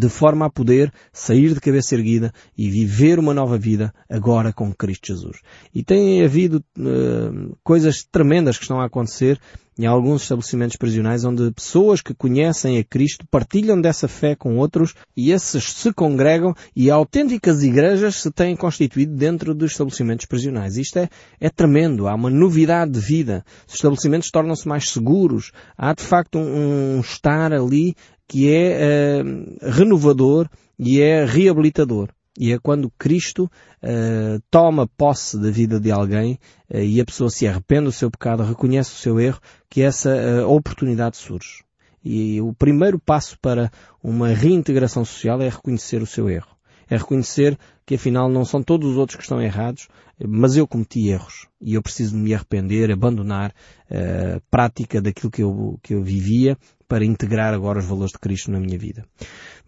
de 0.00 0.08
forma 0.08 0.46
a 0.46 0.50
poder 0.50 0.90
sair 1.12 1.52
de 1.52 1.60
cabeça 1.60 1.94
erguida 1.94 2.32
e 2.56 2.70
viver 2.70 3.18
uma 3.18 3.34
nova 3.34 3.58
vida 3.58 3.92
agora 4.08 4.50
com 4.50 4.72
Cristo 4.72 5.08
Jesus. 5.08 5.40
E 5.74 5.84
tem 5.84 6.24
havido 6.24 6.64
uh, 6.78 7.56
coisas 7.62 8.02
tremendas 8.10 8.56
que 8.56 8.64
estão 8.64 8.80
a 8.80 8.86
acontecer 8.86 9.38
em 9.78 9.86
alguns 9.86 10.22
estabelecimentos 10.22 10.76
prisionais 10.76 11.24
onde 11.24 11.50
pessoas 11.52 12.02
que 12.02 12.14
conhecem 12.14 12.78
a 12.78 12.84
Cristo 12.84 13.26
partilham 13.30 13.80
dessa 13.80 14.08
fé 14.08 14.34
com 14.34 14.56
outros 14.58 14.94
e 15.16 15.32
esses 15.32 15.64
se 15.64 15.92
congregam 15.92 16.54
e 16.74 16.90
autênticas 16.90 17.62
igrejas 17.62 18.16
se 18.16 18.30
têm 18.30 18.56
constituído 18.56 19.14
dentro 19.14 19.54
dos 19.54 19.72
estabelecimentos 19.72 20.26
prisionais. 20.26 20.76
Isto 20.76 20.98
é, 20.98 21.08
é 21.40 21.48
tremendo. 21.48 22.08
Há 22.08 22.14
uma 22.14 22.28
novidade 22.28 22.92
de 22.92 23.00
vida. 23.00 23.44
Os 23.66 23.74
estabelecimentos 23.74 24.30
tornam-se 24.30 24.68
mais 24.68 24.90
seguros. 24.90 25.50
Há 25.78 25.94
de 25.94 26.02
facto 26.02 26.38
um, 26.38 26.96
um 26.96 27.00
estar 27.00 27.52
ali 27.52 27.94
que 28.30 28.48
é 28.48 29.24
uh, 29.24 29.72
renovador 29.72 30.48
e 30.78 31.00
é 31.00 31.24
reabilitador. 31.24 32.10
E 32.38 32.52
é 32.52 32.60
quando 32.60 32.88
Cristo 32.96 33.50
uh, 33.82 34.40
toma 34.48 34.86
posse 34.86 35.36
da 35.36 35.50
vida 35.50 35.80
de 35.80 35.90
alguém 35.90 36.38
uh, 36.72 36.78
e 36.78 37.00
a 37.00 37.04
pessoa 37.04 37.28
se 37.28 37.48
arrepende 37.48 37.86
do 37.86 37.92
seu 37.92 38.08
pecado, 38.08 38.44
reconhece 38.44 38.92
o 38.92 38.98
seu 38.98 39.18
erro, 39.18 39.40
que 39.68 39.82
essa 39.82 40.46
oportunidade 40.46 41.16
surge. 41.16 41.64
E 42.04 42.40
o 42.40 42.54
primeiro 42.54 43.00
passo 43.00 43.36
para 43.42 43.68
uma 44.00 44.28
reintegração 44.28 45.04
social 45.04 45.42
é 45.42 45.48
reconhecer 45.48 46.00
o 46.00 46.06
seu 46.06 46.30
erro. 46.30 46.56
É 46.88 46.96
reconhecer 46.96 47.58
que 47.84 47.96
afinal 47.96 48.28
não 48.28 48.44
são 48.44 48.62
todos 48.62 48.92
os 48.92 48.96
outros 48.96 49.16
que 49.16 49.24
estão 49.24 49.42
errados, 49.42 49.88
mas 50.24 50.56
eu 50.56 50.68
cometi 50.68 51.08
erros 51.08 51.48
e 51.60 51.74
eu 51.74 51.82
preciso 51.82 52.16
me 52.16 52.32
arrepender, 52.32 52.92
abandonar 52.92 53.52
a 53.90 54.40
prática 54.50 55.00
daquilo 55.00 55.30
que 55.30 55.42
eu, 55.42 55.78
que 55.82 55.94
eu 55.94 56.02
vivia 56.02 56.56
para 56.90 57.04
integrar 57.04 57.54
agora 57.54 57.78
os 57.78 57.86
valores 57.86 58.10
de 58.10 58.18
Cristo 58.18 58.50
na 58.50 58.58
minha 58.58 58.76
vida. 58.76 59.06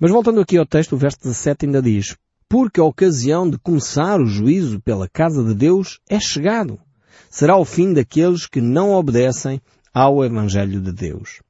Mas 0.01 0.11
voltando 0.11 0.41
aqui 0.41 0.59
ao 0.59 0.67
texto, 0.67 0.95
o 0.95 0.99
verso 0.99 1.19
17 1.23 1.67
ainda 1.67 1.81
diz, 1.81 2.17
porque 2.49 2.81
a 2.81 2.85
ocasião 2.85 3.49
de 3.49 3.57
começar 3.59 4.21
o 4.21 4.27
juízo 4.27 4.81
pela 4.81 5.09
casa 5.09 5.45
de 5.45 5.55
Deus 5.55 6.01
é 6.11 6.19
chegado. 6.19 6.81
Será 7.31 7.57
o 7.57 7.65
fim 7.65 7.93
daqueles 7.93 8.49
que 8.49 8.61
não 8.61 8.91
obedecem 8.91 9.61
ao 9.95 10.25
Evangelho 10.25 10.81
de 10.81 10.91
Deus. 10.91 11.41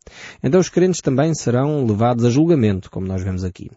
Então 0.42 0.60
os 0.60 0.68
crentes 0.68 1.00
também 1.00 1.32
serão 1.34 1.86
levados 1.86 2.26
a 2.26 2.30
julgamento, 2.30 2.90
como 2.90 3.06
nós 3.06 3.22
vemos 3.22 3.42
aqui. 3.42 3.70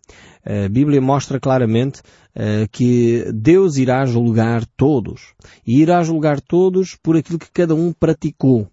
A 0.43 0.67
Bíblia 0.67 0.99
mostra 0.99 1.39
claramente 1.39 2.01
uh, 2.35 2.67
que 2.71 3.25
Deus 3.33 3.77
irá 3.77 4.05
julgar 4.05 4.65
todos. 4.75 5.33
E 5.65 5.81
irá 5.81 6.03
julgar 6.03 6.41
todos 6.41 6.97
por 7.01 7.15
aquilo 7.15 7.39
que 7.39 7.51
cada 7.51 7.73
um 7.73 7.93
praticou. 7.93 8.67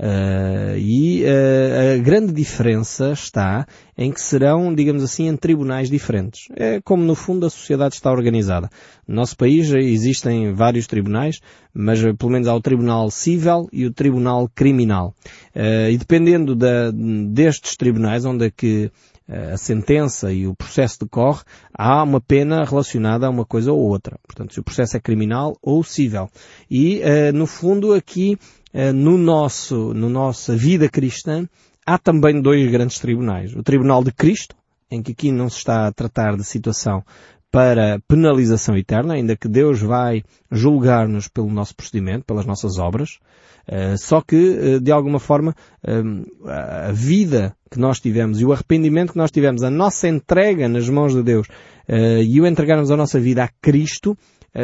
Uh, 0.00 0.78
e 0.78 1.24
uh, 1.24 1.98
a 1.98 2.02
grande 2.02 2.32
diferença 2.32 3.12
está 3.12 3.66
em 3.98 4.10
que 4.10 4.22
serão, 4.22 4.74
digamos 4.74 5.02
assim, 5.02 5.28
em 5.28 5.36
tribunais 5.36 5.90
diferentes. 5.90 6.48
É 6.56 6.80
como 6.80 7.04
no 7.04 7.14
fundo 7.14 7.44
a 7.44 7.50
sociedade 7.50 7.96
está 7.96 8.10
organizada. 8.10 8.70
No 9.06 9.16
nosso 9.16 9.36
país 9.36 9.70
existem 9.70 10.54
vários 10.54 10.86
tribunais, 10.86 11.40
mas 11.74 12.02
uh, 12.02 12.16
pelo 12.16 12.32
menos 12.32 12.48
há 12.48 12.54
o 12.54 12.62
Tribunal 12.62 13.10
Civil 13.10 13.68
e 13.70 13.84
o 13.84 13.92
Tribunal 13.92 14.48
Criminal. 14.54 15.14
e 15.54 15.96
dependendo 15.98 16.56
da, 16.56 16.90
destes 16.90 17.76
tribunais, 17.76 18.24
onde 18.24 18.46
é 18.46 18.50
que 18.50 18.90
a 19.28 19.56
sentença 19.56 20.32
e 20.32 20.48
o 20.48 20.56
processo 20.56 20.98
decorre, 21.00 21.42
há 21.72 22.02
uma 22.02 22.20
pena 22.20 22.64
relacionada 22.64 23.26
a 23.26 23.30
uma 23.30 23.44
coisa 23.44 23.70
ou 23.70 23.78
outra. 23.78 24.18
Portanto, 24.26 24.54
se 24.54 24.58
o 24.58 24.64
processo 24.64 24.96
é 24.96 25.00
criminal 25.00 25.56
ou 25.62 25.84
civil. 25.84 26.28
E, 26.68 27.00
no 27.32 27.46
fundo, 27.46 27.92
aqui 27.92 28.36
no 28.94 29.18
nosso, 29.18 29.92
no 29.94 30.08
nossa 30.08 30.56
vida 30.56 30.88
cristã, 30.88 31.48
há 31.84 31.98
também 31.98 32.40
dois 32.40 32.70
grandes 32.70 32.98
tribunais. 32.98 33.54
O 33.54 33.62
Tribunal 33.62 34.04
de 34.04 34.12
Cristo, 34.12 34.54
em 34.90 35.02
que 35.02 35.12
aqui 35.12 35.32
não 35.32 35.48
se 35.48 35.58
está 35.58 35.86
a 35.86 35.92
tratar 35.92 36.36
de 36.36 36.44
situação 36.44 37.04
para 37.50 38.00
penalização 38.06 38.76
eterna, 38.76 39.14
ainda 39.14 39.36
que 39.36 39.48
Deus 39.48 39.80
vai 39.80 40.22
julgar-nos 40.50 41.26
pelo 41.26 41.50
nosso 41.50 41.74
procedimento, 41.74 42.24
pelas 42.24 42.46
nossas 42.46 42.78
obras, 42.78 43.18
uh, 43.68 43.98
só 43.98 44.20
que, 44.20 44.36
uh, 44.36 44.80
de 44.80 44.92
alguma 44.92 45.18
forma, 45.18 45.54
a 46.46 46.92
vida 46.92 47.56
que 47.70 47.78
nós 47.78 47.98
tivemos 47.98 48.40
e 48.40 48.44
o 48.44 48.52
arrependimento 48.52 49.12
que 49.12 49.18
nós 49.18 49.30
tivemos, 49.30 49.62
a 49.62 49.70
nossa 49.70 50.08
entrega 50.08 50.68
nas 50.68 50.88
mãos 50.88 51.14
de 51.14 51.22
Deus 51.22 51.48
e 52.24 52.40
o 52.40 52.46
entregarmos 52.46 52.90
a 52.90 52.96
nossa 52.96 53.18
vida 53.18 53.44
a 53.44 53.48
Cristo, 53.60 54.16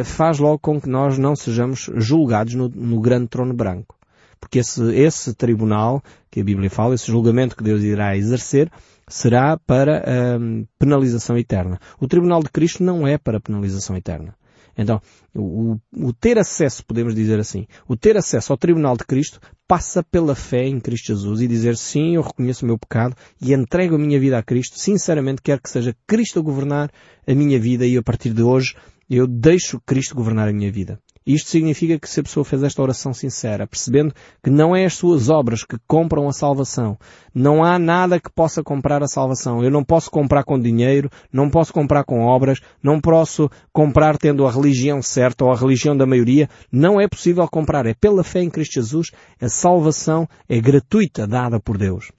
faz 0.04 0.38
logo 0.38 0.58
com 0.58 0.80
que 0.80 0.88
nós 0.88 1.18
não 1.18 1.34
sejamos 1.34 1.90
julgados 1.96 2.54
no, 2.54 2.68
no 2.68 3.00
grande 3.00 3.28
trono 3.28 3.54
branco. 3.54 3.95
Porque 4.40 4.58
esse, 4.58 4.82
esse 4.94 5.34
tribunal 5.34 6.02
que 6.30 6.40
a 6.40 6.44
Bíblia 6.44 6.70
fala, 6.70 6.94
esse 6.94 7.06
julgamento 7.06 7.56
que 7.56 7.64
Deus 7.64 7.82
irá 7.82 8.16
exercer, 8.16 8.70
será 9.08 9.56
para 9.56 10.04
hum, 10.40 10.66
penalização 10.78 11.38
eterna. 11.38 11.78
O 12.00 12.06
tribunal 12.06 12.42
de 12.42 12.50
Cristo 12.50 12.82
não 12.82 13.06
é 13.06 13.16
para 13.16 13.40
penalização 13.40 13.96
eterna. 13.96 14.34
Então, 14.78 15.00
o, 15.34 15.78
o, 15.96 16.12
ter 16.12 16.38
acesso, 16.38 16.84
podemos 16.84 17.14
dizer 17.14 17.40
assim, 17.40 17.66
o 17.88 17.96
ter 17.96 18.16
acesso 18.16 18.52
ao 18.52 18.58
tribunal 18.58 18.94
de 18.96 19.04
Cristo 19.04 19.40
passa 19.66 20.02
pela 20.02 20.34
fé 20.34 20.66
em 20.66 20.78
Cristo 20.78 21.06
Jesus 21.06 21.40
e 21.40 21.48
dizer 21.48 21.76
sim, 21.78 22.16
eu 22.16 22.22
reconheço 22.22 22.64
o 22.64 22.68
meu 22.68 22.78
pecado 22.78 23.16
e 23.40 23.54
entrego 23.54 23.94
a 23.94 23.98
minha 23.98 24.20
vida 24.20 24.36
a 24.36 24.42
Cristo. 24.42 24.78
Sinceramente, 24.78 25.40
quero 25.40 25.62
que 25.62 25.70
seja 25.70 25.96
Cristo 26.06 26.40
a 26.40 26.42
governar 26.42 26.90
a 27.26 27.34
minha 27.34 27.58
vida 27.58 27.86
e 27.86 27.96
a 27.96 28.02
partir 28.02 28.34
de 28.34 28.42
hoje 28.42 28.76
eu 29.08 29.26
deixo 29.26 29.80
Cristo 29.80 30.14
governar 30.14 30.48
a 30.48 30.52
minha 30.52 30.70
vida. 30.70 31.00
Isto 31.26 31.50
significa 31.50 31.98
que 31.98 32.08
se 32.08 32.20
a 32.20 32.22
pessoa 32.22 32.44
fez 32.44 32.62
esta 32.62 32.80
oração 32.80 33.12
sincera, 33.12 33.66
percebendo 33.66 34.14
que 34.40 34.48
não 34.48 34.76
é 34.76 34.84
as 34.84 34.94
suas 34.94 35.28
obras 35.28 35.64
que 35.64 35.76
compram 35.84 36.28
a 36.28 36.32
salvação, 36.32 36.96
não 37.34 37.64
há 37.64 37.80
nada 37.80 38.20
que 38.20 38.30
possa 38.30 38.62
comprar 38.62 39.02
a 39.02 39.08
salvação. 39.08 39.60
Eu 39.60 39.70
não 39.70 39.82
posso 39.82 40.08
comprar 40.08 40.44
com 40.44 40.56
dinheiro, 40.56 41.10
não 41.32 41.50
posso 41.50 41.72
comprar 41.72 42.04
com 42.04 42.20
obras, 42.20 42.60
não 42.80 43.00
posso 43.00 43.50
comprar 43.72 44.16
tendo 44.16 44.46
a 44.46 44.52
religião 44.52 45.02
certa 45.02 45.44
ou 45.44 45.50
a 45.50 45.56
religião 45.56 45.96
da 45.96 46.06
maioria. 46.06 46.48
Não 46.70 47.00
é 47.00 47.08
possível 47.08 47.48
comprar. 47.48 47.86
É 47.86 47.94
pela 47.94 48.22
fé 48.22 48.40
em 48.40 48.48
Cristo 48.48 48.74
Jesus. 48.74 49.10
A 49.40 49.48
salvação 49.48 50.28
é 50.48 50.60
gratuita, 50.60 51.26
dada 51.26 51.58
por 51.58 51.76
Deus. 51.76 52.12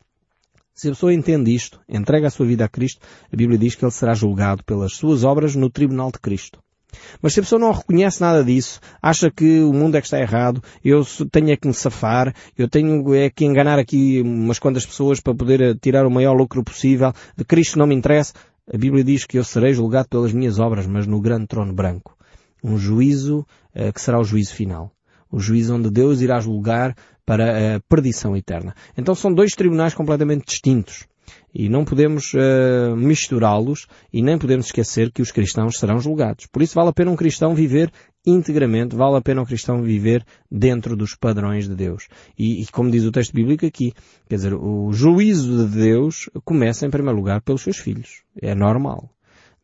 Se 0.74 0.90
a 0.90 0.92
pessoa 0.92 1.14
entende 1.14 1.56
isto, 1.56 1.80
entrega 1.88 2.28
a 2.28 2.30
sua 2.30 2.46
vida 2.46 2.66
a 2.66 2.70
Cristo, 2.70 3.00
a 3.32 3.36
Bíblia 3.38 3.58
diz 3.58 3.74
que 3.74 3.86
ele 3.86 3.92
será 3.92 4.14
julgado 4.14 4.66
pelas 4.66 4.94
suas 4.94 5.24
obras 5.24 5.56
no 5.56 5.70
tribunal 5.70 6.12
de 6.12 6.20
Cristo. 6.20 6.60
Mas 7.22 7.34
se 7.34 7.40
a 7.40 7.44
pessoa 7.44 7.60
não 7.60 7.72
reconhece 7.72 8.22
nada 8.22 8.44
disso, 8.44 8.80
acha 9.02 9.30
que 9.30 9.62
o 9.62 9.74
mundo 9.74 9.96
é 9.96 10.02
que 10.02 10.08
está 10.08 10.20
errado, 10.20 10.62
eu 10.84 11.04
tenho 11.32 11.52
é 11.52 11.58
que 11.58 11.68
me 11.68 11.74
safar, 11.74 12.34
eu 12.58 12.68
tenho 12.68 13.14
é 13.14 13.30
que 13.30 13.46
enganar 13.46 13.78
aqui 13.80 14.22
umas 14.22 14.60
quantas 14.60 14.86
pessoas 14.86 15.20
para 15.20 15.36
poder 15.36 15.62
eh, 15.62 15.76
tirar 15.76 16.06
o 16.06 16.12
maior 16.12 16.34
lucro 16.34 16.64
possível, 16.64 17.14
de 17.36 17.44
Cristo 17.44 17.78
não 17.78 17.88
me 17.88 17.96
interessa, 17.96 18.34
a 18.72 18.78
Bíblia 18.78 19.04
diz 19.04 19.26
que 19.26 19.38
eu 19.38 19.44
serei 19.46 19.74
julgado 19.74 20.10
pelas 20.10 20.34
minhas 20.34 20.60
obras, 20.60 20.86
mas 20.86 21.08
no 21.08 21.22
grande 21.22 21.48
trono 21.48 21.74
branco. 21.74 22.18
Um 22.62 22.78
juízo 22.78 23.46
uh, 23.74 23.94
que 23.94 24.02
será 24.02 24.20
o 24.20 24.26
juízo 24.26 24.54
final. 24.54 24.92
O 25.32 25.40
juízo 25.40 25.76
onde 25.76 25.90
Deus 25.90 26.20
irá 26.20 26.40
julgar 26.42 26.94
para 27.26 27.76
a 27.76 27.80
perdição 27.88 28.36
eterna. 28.36 28.76
Então 28.98 29.16
são 29.16 29.34
dois 29.34 29.54
tribunais 29.54 29.94
completamente 29.94 30.46
distintos. 30.48 31.06
E 31.54 31.70
não 31.70 31.84
podemos 31.84 32.34
uh, 32.34 32.96
misturá-los 32.96 33.88
e 34.12 34.22
nem 34.22 34.38
podemos 34.38 34.68
esquecer 34.68 35.12
que 35.12 35.22
os 35.22 35.32
cristãos 35.32 35.78
serão 35.80 36.00
julgados. 36.00 36.46
Por 36.46 36.62
isso 36.62 36.76
vale 36.76 36.90
a 36.90 36.94
pena 36.94 37.12
um 37.12 37.16
cristão 37.16 37.56
viver 37.56 37.92
integramente, 38.26 38.96
vale 38.96 39.18
a 39.18 39.22
pena 39.22 39.42
um 39.42 39.46
cristão 39.46 39.82
viver 39.82 40.26
dentro 40.52 40.96
dos 40.96 41.16
padrões 41.16 41.68
de 41.68 41.76
Deus. 41.76 42.08
E, 42.38 42.62
e, 42.62 42.68
como 42.68 42.92
diz 42.92 43.06
o 43.06 43.12
texto 43.12 43.34
bíblico 43.34 43.66
aqui, 43.66 43.94
quer 44.28 44.36
dizer, 44.36 44.54
o 44.54 44.92
juízo 44.92 45.66
de 45.66 45.80
Deus 45.80 46.30
começa 46.44 46.86
em 46.86 46.90
primeiro 46.90 47.18
lugar 47.18 47.42
pelos 47.42 47.62
seus 47.62 47.78
filhos. 47.78 48.22
É 48.42 48.54
normal. 48.54 49.10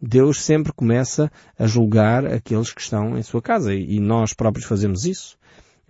Deus 0.02 0.42
sempre 0.42 0.74
começa 0.74 1.32
a 1.58 1.66
julgar 1.66 2.26
aqueles 2.26 2.74
que 2.74 2.82
estão 2.82 3.18
em 3.18 3.24
sua 3.24 3.42
casa 3.42 3.74
e 3.74 4.00
nós 4.00 4.34
próprios 4.34 4.66
fazemos 4.66 5.06
isso. 5.06 5.38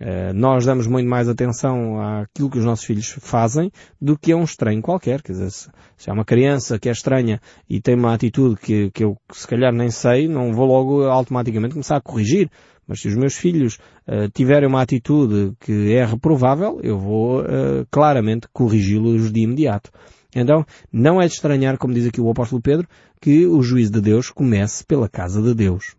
Uh, 0.00 0.34
nós 0.34 0.66
damos 0.66 0.86
muito 0.88 1.08
mais 1.08 1.28
atenção 1.28 2.00
àquilo 2.00 2.50
que 2.50 2.58
os 2.58 2.64
nossos 2.64 2.84
filhos 2.84 3.16
fazem 3.20 3.70
do 4.00 4.18
que 4.18 4.32
a 4.32 4.36
um 4.36 4.42
estranho 4.42 4.82
qualquer. 4.82 5.22
Quer 5.22 5.32
dizer, 5.32 5.50
se, 5.50 5.68
se 5.96 6.10
há 6.10 6.12
uma 6.12 6.24
criança 6.24 6.78
que 6.78 6.88
é 6.88 6.92
estranha 6.92 7.40
e 7.70 7.80
tem 7.80 7.94
uma 7.94 8.12
atitude 8.12 8.56
que, 8.56 8.90
que 8.90 9.04
eu 9.04 9.16
se 9.32 9.46
calhar 9.46 9.72
nem 9.72 9.90
sei, 9.90 10.26
não 10.26 10.52
vou 10.52 10.66
logo 10.66 11.04
automaticamente 11.04 11.74
começar 11.74 11.96
a 11.96 12.00
corrigir. 12.00 12.50
Mas 12.86 13.00
se 13.00 13.08
os 13.08 13.14
meus 13.14 13.34
filhos 13.34 13.78
uh, 14.06 14.28
tiverem 14.34 14.68
uma 14.68 14.82
atitude 14.82 15.54
que 15.60 15.94
é 15.94 16.04
reprovável, 16.04 16.80
eu 16.82 16.98
vou 16.98 17.40
uh, 17.40 17.86
claramente 17.90 18.48
corrigi-los 18.52 19.32
de 19.32 19.40
imediato. 19.40 19.90
Então, 20.34 20.66
não 20.92 21.22
é 21.22 21.26
de 21.26 21.32
estranhar, 21.32 21.78
como 21.78 21.94
diz 21.94 22.06
aqui 22.06 22.20
o 22.20 22.28
apóstolo 22.28 22.60
Pedro, 22.60 22.88
que 23.20 23.46
o 23.46 23.62
juízo 23.62 23.92
de 23.92 24.00
Deus 24.00 24.30
comece 24.30 24.84
pela 24.84 25.08
casa 25.08 25.40
de 25.40 25.54
Deus. 25.54 25.94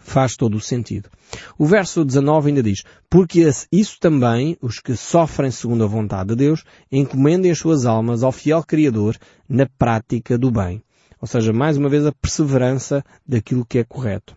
Faz 0.00 0.34
todo 0.34 0.56
o 0.56 0.60
sentido. 0.60 1.08
O 1.58 1.66
verso 1.66 2.04
19 2.04 2.48
ainda 2.48 2.62
diz, 2.62 2.82
porque 3.08 3.48
isso 3.70 3.96
também, 4.00 4.56
os 4.60 4.80
que 4.80 4.96
sofrem 4.96 5.50
segundo 5.50 5.84
a 5.84 5.86
vontade 5.86 6.30
de 6.30 6.36
Deus, 6.36 6.64
encomendem 6.90 7.50
as 7.50 7.58
suas 7.58 7.86
almas 7.86 8.22
ao 8.22 8.32
fiel 8.32 8.64
Criador 8.64 9.16
na 9.48 9.66
prática 9.78 10.36
do 10.36 10.50
bem. 10.50 10.82
Ou 11.20 11.28
seja, 11.28 11.52
mais 11.52 11.76
uma 11.76 11.88
vez 11.88 12.06
a 12.06 12.12
perseverança 12.12 13.04
daquilo 13.26 13.64
que 13.64 13.78
é 13.78 13.84
correto. 13.84 14.34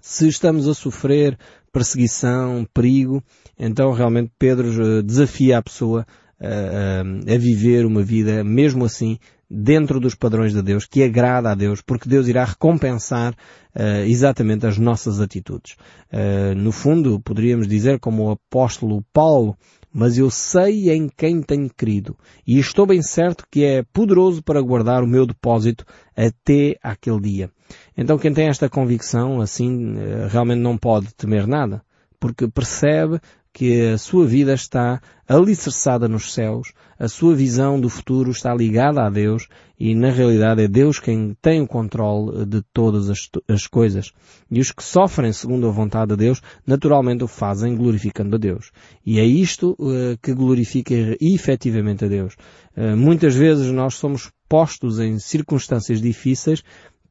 Se 0.00 0.26
estamos 0.26 0.66
a 0.66 0.74
sofrer 0.74 1.38
perseguição, 1.72 2.66
perigo, 2.74 3.22
então 3.58 3.92
realmente 3.92 4.32
Pedro 4.38 4.68
eh, 4.68 5.02
desafia 5.02 5.58
a 5.58 5.62
pessoa 5.62 6.06
a, 6.40 6.46
a, 6.46 7.34
a 7.34 7.38
viver 7.38 7.86
uma 7.86 8.02
vida, 8.02 8.42
mesmo 8.42 8.84
assim, 8.84 9.18
dentro 9.54 10.00
dos 10.00 10.14
padrões 10.14 10.54
de 10.54 10.62
Deus, 10.62 10.86
que 10.86 11.02
agrada 11.02 11.50
a 11.50 11.54
Deus, 11.54 11.82
porque 11.82 12.08
Deus 12.08 12.26
irá 12.26 12.42
recompensar 12.42 13.34
uh, 13.34 14.04
exatamente 14.06 14.66
as 14.66 14.78
nossas 14.78 15.20
atitudes. 15.20 15.76
Uh, 16.10 16.54
no 16.56 16.72
fundo, 16.72 17.20
poderíamos 17.20 17.68
dizer 17.68 18.00
como 18.00 18.24
o 18.24 18.30
apóstolo 18.30 19.04
Paulo, 19.12 19.54
mas 19.92 20.16
eu 20.16 20.30
sei 20.30 20.90
em 20.90 21.06
quem 21.06 21.42
tenho 21.42 21.68
crido, 21.68 22.16
e 22.46 22.58
estou 22.58 22.86
bem 22.86 23.02
certo 23.02 23.44
que 23.50 23.62
é 23.62 23.82
poderoso 23.92 24.42
para 24.42 24.62
guardar 24.62 25.02
o 25.02 25.06
meu 25.06 25.26
depósito 25.26 25.84
até 26.16 26.78
aquele 26.82 27.20
dia. 27.20 27.50
Então 27.94 28.16
quem 28.16 28.32
tem 28.32 28.48
esta 28.48 28.70
convicção, 28.70 29.42
assim, 29.42 29.92
uh, 29.92 30.28
realmente 30.30 30.60
não 30.60 30.78
pode 30.78 31.14
temer 31.14 31.46
nada, 31.46 31.82
porque 32.18 32.48
percebe 32.48 33.20
que 33.52 33.88
a 33.88 33.98
sua 33.98 34.26
vida 34.26 34.54
está 34.54 35.00
alicerçada 35.28 36.08
nos 36.08 36.32
céus, 36.32 36.72
a 36.98 37.08
sua 37.08 37.34
visão 37.34 37.80
do 37.80 37.88
futuro 37.88 38.30
está 38.30 38.54
ligada 38.54 39.02
a 39.02 39.10
Deus 39.10 39.48
e 39.78 39.94
na 39.94 40.10
realidade 40.10 40.62
é 40.62 40.68
Deus 40.68 40.98
quem 40.98 41.36
tem 41.42 41.60
o 41.60 41.66
controle 41.66 42.46
de 42.46 42.62
todas 42.72 43.10
as, 43.10 43.28
as 43.48 43.66
coisas. 43.66 44.12
E 44.50 44.60
os 44.60 44.70
que 44.70 44.82
sofrem 44.82 45.32
segundo 45.32 45.66
a 45.66 45.70
vontade 45.70 46.10
de 46.10 46.16
Deus, 46.16 46.40
naturalmente 46.66 47.24
o 47.24 47.28
fazem 47.28 47.76
glorificando 47.76 48.36
a 48.36 48.38
Deus. 48.38 48.70
E 49.04 49.18
é 49.18 49.24
isto 49.24 49.76
uh, 49.78 50.16
que 50.22 50.32
glorifica 50.32 50.94
efetivamente 51.20 52.04
a 52.04 52.08
Deus. 52.08 52.36
Uh, 52.76 52.96
muitas 52.96 53.34
vezes 53.34 53.70
nós 53.72 53.94
somos 53.94 54.30
postos 54.48 54.98
em 54.98 55.18
circunstâncias 55.18 56.00
difíceis 56.00 56.62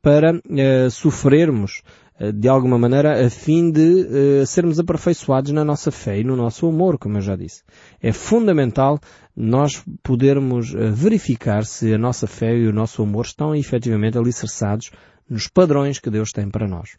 para 0.01 0.33
uh, 0.33 0.89
sofrermos 0.89 1.81
de 2.29 2.47
alguma 2.49 2.77
maneira 2.77 3.25
a 3.25 3.29
fim 3.29 3.71
de 3.71 4.41
uh, 4.41 4.45
sermos 4.45 4.77
aperfeiçoados 4.77 5.51
na 5.51 5.63
nossa 5.63 5.89
fé 5.89 6.19
e 6.19 6.23
no 6.23 6.35
nosso 6.35 6.67
amor, 6.67 6.97
como 6.97 7.17
eu 7.17 7.21
já 7.21 7.35
disse. 7.35 7.63
É 8.01 8.11
fundamental 8.11 8.99
nós 9.35 9.81
podermos 10.03 10.73
uh, 10.73 10.91
verificar 10.91 11.63
se 11.65 11.93
a 11.93 11.97
nossa 11.97 12.27
fé 12.27 12.55
e 12.55 12.67
o 12.67 12.73
nosso 12.73 13.01
amor 13.01 13.25
estão 13.25 13.55
efetivamente 13.55 14.17
alicerçados 14.17 14.91
nos 15.29 15.47
padrões 15.47 15.99
que 15.99 16.11
Deus 16.11 16.31
tem 16.31 16.49
para 16.49 16.67
nós. 16.67 16.97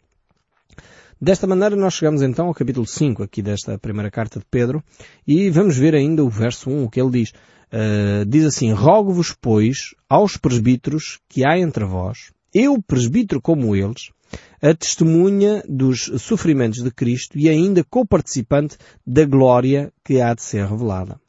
Desta 1.21 1.47
maneira 1.47 1.75
nós 1.75 1.93
chegamos 1.93 2.21
então 2.21 2.47
ao 2.47 2.53
capítulo 2.53 2.85
5 2.85 3.23
aqui 3.23 3.41
desta 3.41 3.77
primeira 3.77 4.11
carta 4.11 4.39
de 4.39 4.45
Pedro 4.51 4.83
e 5.25 5.49
vamos 5.49 5.77
ver 5.77 5.95
ainda 5.95 6.21
o 6.21 6.29
verso 6.29 6.69
1, 6.69 6.83
o 6.83 6.89
que 6.89 6.99
ele 6.99 7.11
diz. 7.11 7.29
Uh, 7.71 8.25
diz 8.27 8.43
assim, 8.43 8.73
Rogo-vos, 8.73 9.33
pois, 9.39 9.95
aos 10.09 10.35
presbíteros 10.35 11.19
que 11.29 11.45
há 11.45 11.57
entre 11.57 11.85
vós, 11.85 12.33
eu 12.53 12.81
presbítero 12.81 13.41
como 13.41 13.75
eles, 13.75 14.11
a 14.61 14.73
testemunha 14.73 15.63
dos 15.67 16.11
sofrimentos 16.19 16.81
de 16.81 16.91
Cristo 16.91 17.37
e 17.37 17.49
ainda 17.49 17.83
co-participante 17.83 18.77
da 19.05 19.25
glória 19.25 19.91
que 20.03 20.21
há 20.21 20.33
de 20.33 20.41
ser 20.41 20.65
revelada. 20.65 21.19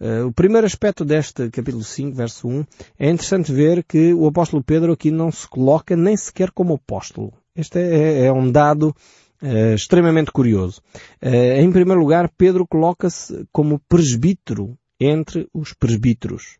Uh, 0.00 0.26
o 0.26 0.32
primeiro 0.32 0.66
aspecto 0.66 1.04
deste 1.04 1.50
capítulo 1.50 1.82
5, 1.82 2.14
verso 2.16 2.46
1, 2.46 2.64
é 2.98 3.10
interessante 3.10 3.52
ver 3.52 3.82
que 3.82 4.14
o 4.14 4.28
apóstolo 4.28 4.62
Pedro 4.62 4.92
aqui 4.92 5.10
não 5.10 5.32
se 5.32 5.48
coloca 5.48 5.96
nem 5.96 6.16
sequer 6.16 6.52
como 6.52 6.74
apóstolo. 6.74 7.32
Este 7.56 7.80
é, 7.80 8.26
é 8.26 8.32
um 8.32 8.50
dado 8.50 8.94
uh, 9.42 9.74
extremamente 9.74 10.30
curioso. 10.30 10.80
Uh, 11.20 11.60
em 11.60 11.72
primeiro 11.72 12.00
lugar, 12.00 12.30
Pedro 12.38 12.64
coloca-se 12.64 13.44
como 13.50 13.80
presbítero 13.88 14.78
entre 15.00 15.48
os 15.52 15.72
presbíteros. 15.72 16.58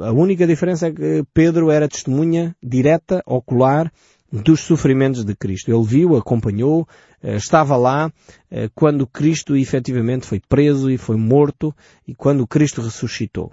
a 0.00 0.12
única 0.12 0.46
diferença 0.46 0.88
é 0.88 0.92
que 0.92 1.24
Pedro 1.32 1.70
era 1.70 1.88
testemunha 1.88 2.54
direta, 2.62 3.22
ocular, 3.26 3.92
dos 4.42 4.60
sofrimentos 4.60 5.24
de 5.24 5.34
Cristo. 5.36 5.70
Ele 5.70 5.84
viu, 5.84 6.16
acompanhou, 6.16 6.88
eh, 7.22 7.36
estava 7.36 7.76
lá 7.76 8.12
eh, 8.50 8.68
quando 8.74 9.06
Cristo 9.06 9.56
efetivamente 9.56 10.26
foi 10.26 10.40
preso 10.40 10.90
e 10.90 10.98
foi 10.98 11.16
morto 11.16 11.72
e 12.06 12.14
quando 12.14 12.46
Cristo 12.46 12.82
ressuscitou. 12.82 13.52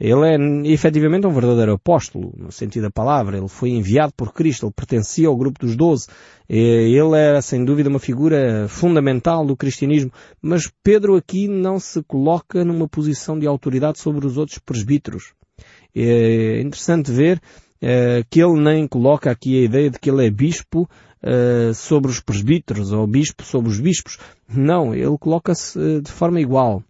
Ele 0.00 0.26
é 0.26 0.72
efetivamente 0.72 1.26
um 1.26 1.32
verdadeiro 1.32 1.74
apóstolo, 1.74 2.32
no 2.36 2.50
sentido 2.50 2.84
da 2.84 2.90
palavra. 2.90 3.36
Ele 3.36 3.48
foi 3.48 3.70
enviado 3.70 4.14
por 4.16 4.32
Cristo, 4.32 4.66
ele 4.66 4.72
pertencia 4.74 5.28
ao 5.28 5.36
grupo 5.36 5.60
dos 5.60 5.76
doze. 5.76 6.06
Ele 6.48 7.16
era 7.16 7.40
sem 7.40 7.64
dúvida 7.64 7.88
uma 7.88 7.98
figura 7.98 8.66
fundamental 8.68 9.44
do 9.44 9.56
cristianismo, 9.56 10.10
mas 10.40 10.70
Pedro 10.82 11.14
aqui 11.14 11.46
não 11.46 11.78
se 11.78 12.02
coloca 12.02 12.64
numa 12.64 12.88
posição 12.88 13.38
de 13.38 13.46
autoridade 13.46 13.98
sobre 13.98 14.26
os 14.26 14.36
outros 14.36 14.58
presbíteros. 14.58 15.32
É 15.94 16.60
interessante 16.60 17.10
ver 17.10 17.40
uh, 17.82 18.24
que 18.30 18.40
ele 18.40 18.60
nem 18.60 18.86
coloca 18.86 19.30
aqui 19.30 19.60
a 19.60 19.64
ideia 19.64 19.90
de 19.90 19.98
que 19.98 20.10
ele 20.10 20.26
é 20.26 20.30
bispo 20.30 20.88
uh, 21.22 21.74
sobre 21.74 22.10
os 22.10 22.20
presbíteros 22.20 22.92
ou 22.92 23.06
bispo 23.06 23.42
sobre 23.42 23.70
os 23.70 23.80
bispos. 23.80 24.18
Não, 24.48 24.94
ele 24.94 25.18
coloca-se 25.18 25.78
uh, 25.78 26.00
de 26.00 26.10
forma 26.10 26.40
igual 26.40 26.82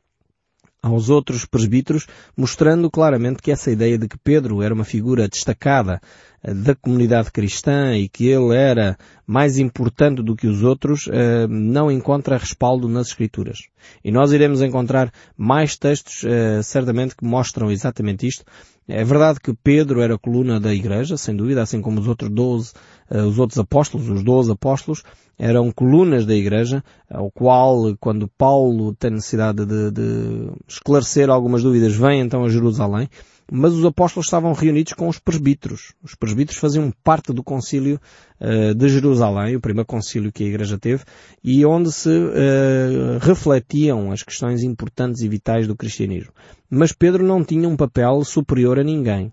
aos 0.82 1.08
outros 1.08 1.46
presbíteros, 1.46 2.08
mostrando 2.36 2.90
claramente 2.90 3.40
que 3.40 3.52
essa 3.52 3.70
ideia 3.70 3.96
de 3.96 4.08
que 4.08 4.18
Pedro 4.18 4.62
era 4.62 4.74
uma 4.74 4.82
figura 4.82 5.28
destacada 5.28 6.00
da 6.42 6.74
comunidade 6.74 7.30
cristã 7.30 7.96
e 7.96 8.08
que 8.08 8.26
ele 8.26 8.56
era 8.56 8.98
mais 9.24 9.58
importante 9.58 10.20
do 10.24 10.34
que 10.34 10.48
os 10.48 10.64
outros, 10.64 11.08
não 11.48 11.88
encontra 11.88 12.36
respaldo 12.36 12.88
nas 12.88 13.06
Escrituras. 13.06 13.60
E 14.02 14.10
nós 14.10 14.32
iremos 14.32 14.60
encontrar 14.60 15.12
mais 15.36 15.76
textos, 15.76 16.24
certamente, 16.64 17.14
que 17.14 17.24
mostram 17.24 17.70
exatamente 17.70 18.26
isto, 18.26 18.44
é 18.88 19.04
verdade 19.04 19.40
que 19.40 19.54
Pedro 19.54 20.00
era 20.00 20.18
coluna 20.18 20.58
da 20.58 20.74
igreja, 20.74 21.16
sem 21.16 21.34
dúvida, 21.34 21.62
assim 21.62 21.80
como 21.80 22.00
os 22.00 22.08
outros 22.08 22.30
doze, 22.30 22.72
uh, 23.10 23.26
os 23.26 23.38
outros 23.38 23.58
apóstolos, 23.58 24.08
os 24.08 24.22
doze 24.22 24.50
apóstolos, 24.50 25.02
eram 25.38 25.70
colunas 25.72 26.26
da 26.26 26.34
igreja, 26.34 26.84
ao 27.10 27.30
qual, 27.30 27.96
quando 27.98 28.28
Paulo 28.28 28.94
tem 28.94 29.12
necessidade 29.12 29.64
de, 29.64 29.90
de 29.90 30.50
esclarecer 30.68 31.30
algumas 31.30 31.62
dúvidas, 31.62 31.94
vem 31.94 32.20
então 32.20 32.44
a 32.44 32.48
Jerusalém 32.48 33.08
mas 33.54 33.74
os 33.74 33.84
apóstolos 33.84 34.26
estavam 34.28 34.54
reunidos 34.54 34.94
com 34.94 35.06
os 35.08 35.18
presbíteros. 35.18 35.92
Os 36.02 36.14
presbíteros 36.14 36.58
faziam 36.58 36.90
parte 37.04 37.34
do 37.34 37.44
concílio 37.44 38.00
uh, 38.40 38.74
de 38.74 38.88
Jerusalém, 38.88 39.54
o 39.54 39.60
primeiro 39.60 39.86
concílio 39.86 40.32
que 40.32 40.42
a 40.42 40.46
igreja 40.46 40.78
teve, 40.78 41.04
e 41.44 41.62
onde 41.66 41.92
se 41.92 42.08
uh, 42.08 43.18
refletiam 43.20 44.10
as 44.10 44.22
questões 44.22 44.62
importantes 44.62 45.20
e 45.20 45.28
vitais 45.28 45.68
do 45.68 45.76
cristianismo. 45.76 46.32
Mas 46.70 46.92
Pedro 46.92 47.22
não 47.22 47.44
tinha 47.44 47.68
um 47.68 47.76
papel 47.76 48.24
superior 48.24 48.78
a 48.78 48.82
ninguém. 48.82 49.30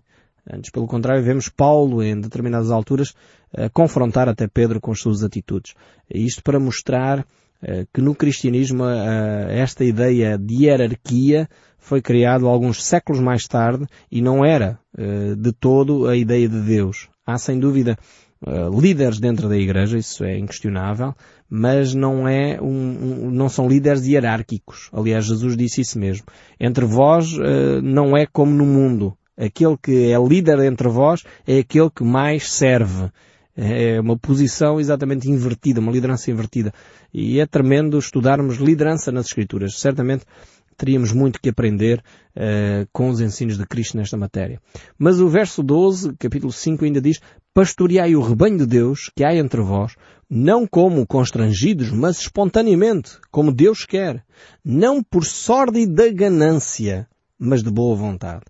Antes, 0.52 0.70
pelo 0.70 0.86
contrário, 0.86 1.24
vemos 1.24 1.48
Paulo, 1.48 2.02
em 2.02 2.20
determinadas 2.20 2.70
alturas, 2.70 3.14
uh, 3.54 3.70
confrontar 3.72 4.28
até 4.28 4.46
Pedro 4.46 4.82
com 4.82 4.92
as 4.92 5.00
suas 5.00 5.22
atitudes. 5.22 5.72
Isto 6.10 6.42
para 6.42 6.60
mostrar 6.60 7.26
que 7.92 8.00
no 8.00 8.14
cristianismo 8.14 8.84
esta 9.50 9.84
ideia 9.84 10.38
de 10.38 10.64
hierarquia 10.64 11.46
foi 11.80 12.00
criado 12.00 12.46
alguns 12.46 12.84
séculos 12.84 13.20
mais 13.20 13.44
tarde 13.44 13.86
e 14.10 14.20
não 14.22 14.44
era 14.44 14.78
uh, 14.96 15.34
de 15.34 15.52
todo 15.52 16.06
a 16.06 16.16
ideia 16.16 16.48
de 16.48 16.60
Deus. 16.60 17.08
Há 17.26 17.38
sem 17.38 17.58
dúvida 17.58 17.98
uh, 18.46 18.80
líderes 18.80 19.18
dentro 19.18 19.48
da 19.48 19.56
igreja, 19.56 19.98
isso 19.98 20.22
é 20.22 20.38
inquestionável, 20.38 21.14
mas 21.48 21.94
não 21.94 22.28
é 22.28 22.60
um, 22.60 22.66
um, 22.66 23.30
não 23.30 23.48
são 23.48 23.68
líderes 23.68 24.06
hierárquicos. 24.06 24.88
Aliás, 24.92 25.24
Jesus 25.24 25.56
disse 25.56 25.80
isso 25.80 25.98
mesmo. 25.98 26.26
Entre 26.60 26.84
vós 26.84 27.32
uh, 27.32 27.82
não 27.82 28.16
é 28.16 28.26
como 28.26 28.52
no 28.52 28.66
mundo. 28.66 29.16
Aquele 29.36 29.76
que 29.82 30.12
é 30.12 30.18
líder 30.18 30.58
entre 30.60 30.88
vós 30.88 31.24
é 31.46 31.58
aquele 31.58 31.90
que 31.90 32.04
mais 32.04 32.52
serve. 32.52 33.10
É 33.56 34.00
uma 34.00 34.16
posição 34.16 34.78
exatamente 34.78 35.28
invertida, 35.28 35.80
uma 35.80 35.92
liderança 35.92 36.30
invertida. 36.30 36.72
E 37.12 37.40
é 37.40 37.46
tremendo 37.46 37.98
estudarmos 37.98 38.56
liderança 38.56 39.10
nas 39.10 39.26
Escrituras. 39.26 39.78
Certamente 39.78 40.24
teríamos 40.80 41.12
muito 41.12 41.38
que 41.38 41.50
aprender 41.50 42.02
uh, 42.34 42.88
com 42.90 43.10
os 43.10 43.20
ensinos 43.20 43.58
de 43.58 43.66
Cristo 43.66 43.98
nesta 43.98 44.16
matéria. 44.16 44.58
Mas 44.98 45.20
o 45.20 45.28
verso 45.28 45.62
12, 45.62 46.14
capítulo 46.18 46.50
5 46.50 46.86
ainda 46.86 47.02
diz, 47.02 47.20
pastoreai 47.52 48.16
o 48.16 48.22
rebanho 48.22 48.56
de 48.56 48.66
Deus 48.66 49.10
que 49.14 49.22
há 49.22 49.34
entre 49.34 49.60
vós, 49.60 49.94
não 50.28 50.66
como 50.66 51.06
constrangidos, 51.06 51.90
mas 51.90 52.20
espontaneamente, 52.20 53.18
como 53.30 53.52
Deus 53.52 53.84
quer, 53.84 54.24
não 54.64 55.02
por 55.02 55.26
sorte 55.26 55.86
da 55.86 56.08
ganância, 56.08 57.06
mas 57.38 57.62
de 57.62 57.70
boa 57.70 57.94
vontade. 57.94 58.44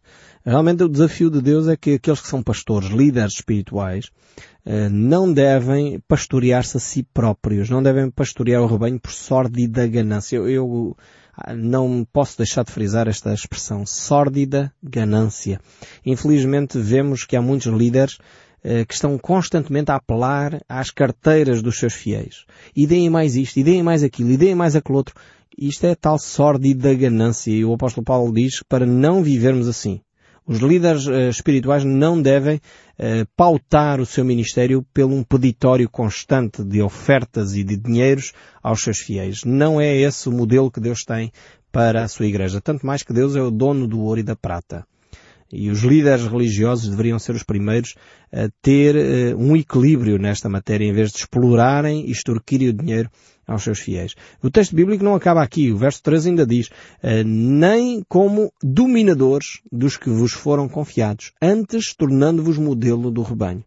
Realmente 0.44 0.84
o 0.84 0.88
desafio 0.88 1.30
de 1.30 1.42
Deus 1.42 1.66
é 1.66 1.76
que 1.76 1.94
aqueles 1.94 2.20
que 2.20 2.28
são 2.28 2.42
pastores, 2.42 2.90
líderes 2.90 3.34
espirituais, 3.34 4.10
eh, 4.64 4.88
não 4.88 5.32
devem 5.32 6.00
pastorear-se 6.06 6.76
a 6.76 6.80
si 6.80 7.02
próprios, 7.02 7.68
não 7.68 7.82
devem 7.82 8.08
pastorear 8.08 8.62
o 8.62 8.66
rebanho 8.66 9.00
por 9.00 9.10
sórdida 9.10 9.86
ganância. 9.86 10.36
Eu, 10.36 10.48
eu 10.48 10.96
não 11.56 12.06
posso 12.12 12.36
deixar 12.36 12.64
de 12.64 12.72
frisar 12.72 13.08
esta 13.08 13.32
expressão, 13.32 13.84
sórdida 13.86 14.72
ganância. 14.82 15.60
Infelizmente 16.04 16.78
vemos 16.78 17.24
que 17.24 17.36
há 17.36 17.42
muitos 17.42 17.66
líderes 17.66 18.18
eh, 18.62 18.84
que 18.84 18.92
estão 18.92 19.16
constantemente 19.16 19.90
a 19.90 19.96
apelar 19.96 20.60
às 20.68 20.90
carteiras 20.90 21.62
dos 21.62 21.78
seus 21.78 21.94
fiéis. 21.94 22.44
E 22.76 22.86
deem 22.86 23.08
mais 23.08 23.34
isto, 23.34 23.58
e 23.58 23.64
deem 23.64 23.82
mais 23.82 24.02
aquilo, 24.02 24.30
e 24.30 24.36
deem 24.36 24.54
mais 24.54 24.76
aquele 24.76 24.98
outro. 24.98 25.14
Isto 25.56 25.86
é 25.86 25.94
tal 25.94 26.18
sórdida 26.18 26.94
ganância. 26.94 27.50
E 27.50 27.64
o 27.64 27.72
apóstolo 27.72 28.04
Paulo 28.04 28.32
diz 28.32 28.62
para 28.68 28.84
não 28.84 29.22
vivermos 29.22 29.66
assim. 29.66 30.00
Os 30.50 30.58
líderes 30.58 31.06
uh, 31.06 31.28
espirituais 31.28 31.84
não 31.84 32.20
devem 32.20 32.56
uh, 32.56 33.24
pautar 33.36 34.00
o 34.00 34.04
seu 34.04 34.24
ministério 34.24 34.84
pelo 34.92 35.14
um 35.14 35.22
peditório 35.22 35.88
constante 35.88 36.64
de 36.64 36.82
ofertas 36.82 37.54
e 37.54 37.62
de 37.62 37.76
dinheiros 37.76 38.32
aos 38.60 38.82
seus 38.82 38.98
fiéis. 38.98 39.44
Não 39.44 39.80
é 39.80 39.96
esse 39.96 40.28
o 40.28 40.32
modelo 40.32 40.68
que 40.68 40.80
Deus 40.80 41.04
tem 41.04 41.30
para 41.70 42.02
a 42.02 42.08
sua 42.08 42.26
igreja. 42.26 42.60
Tanto 42.60 42.84
mais 42.84 43.04
que 43.04 43.12
Deus 43.12 43.36
é 43.36 43.40
o 43.40 43.48
dono 43.48 43.86
do 43.86 44.00
ouro 44.00 44.18
e 44.18 44.24
da 44.24 44.34
prata. 44.34 44.84
E 45.52 45.70
os 45.70 45.82
líderes 45.84 46.26
religiosos 46.26 46.90
deveriam 46.90 47.20
ser 47.20 47.36
os 47.36 47.44
primeiros 47.44 47.94
a 48.32 48.48
ter 48.60 48.96
uh, 48.96 49.38
um 49.38 49.54
equilíbrio 49.54 50.18
nesta 50.18 50.48
matéria, 50.48 50.84
em 50.84 50.92
vez 50.92 51.12
de 51.12 51.18
explorarem 51.18 52.08
e 52.08 52.10
extorquirem 52.10 52.70
o 52.70 52.72
dinheiro 52.72 53.08
aos 53.50 53.62
seus 53.62 53.80
fiéis. 53.80 54.14
O 54.42 54.50
texto 54.50 54.74
bíblico 54.74 55.04
não 55.04 55.14
acaba 55.14 55.42
aqui. 55.42 55.72
O 55.72 55.76
verso 55.76 56.02
3 56.02 56.28
ainda 56.28 56.46
diz, 56.46 56.70
eh, 57.02 57.24
nem 57.24 58.02
como 58.08 58.52
dominadores 58.62 59.60
dos 59.70 59.96
que 59.96 60.08
vos 60.08 60.32
foram 60.32 60.68
confiados, 60.68 61.32
antes 61.42 61.94
tornando-vos 61.94 62.56
modelo 62.56 63.10
do 63.10 63.22
rebanho. 63.22 63.64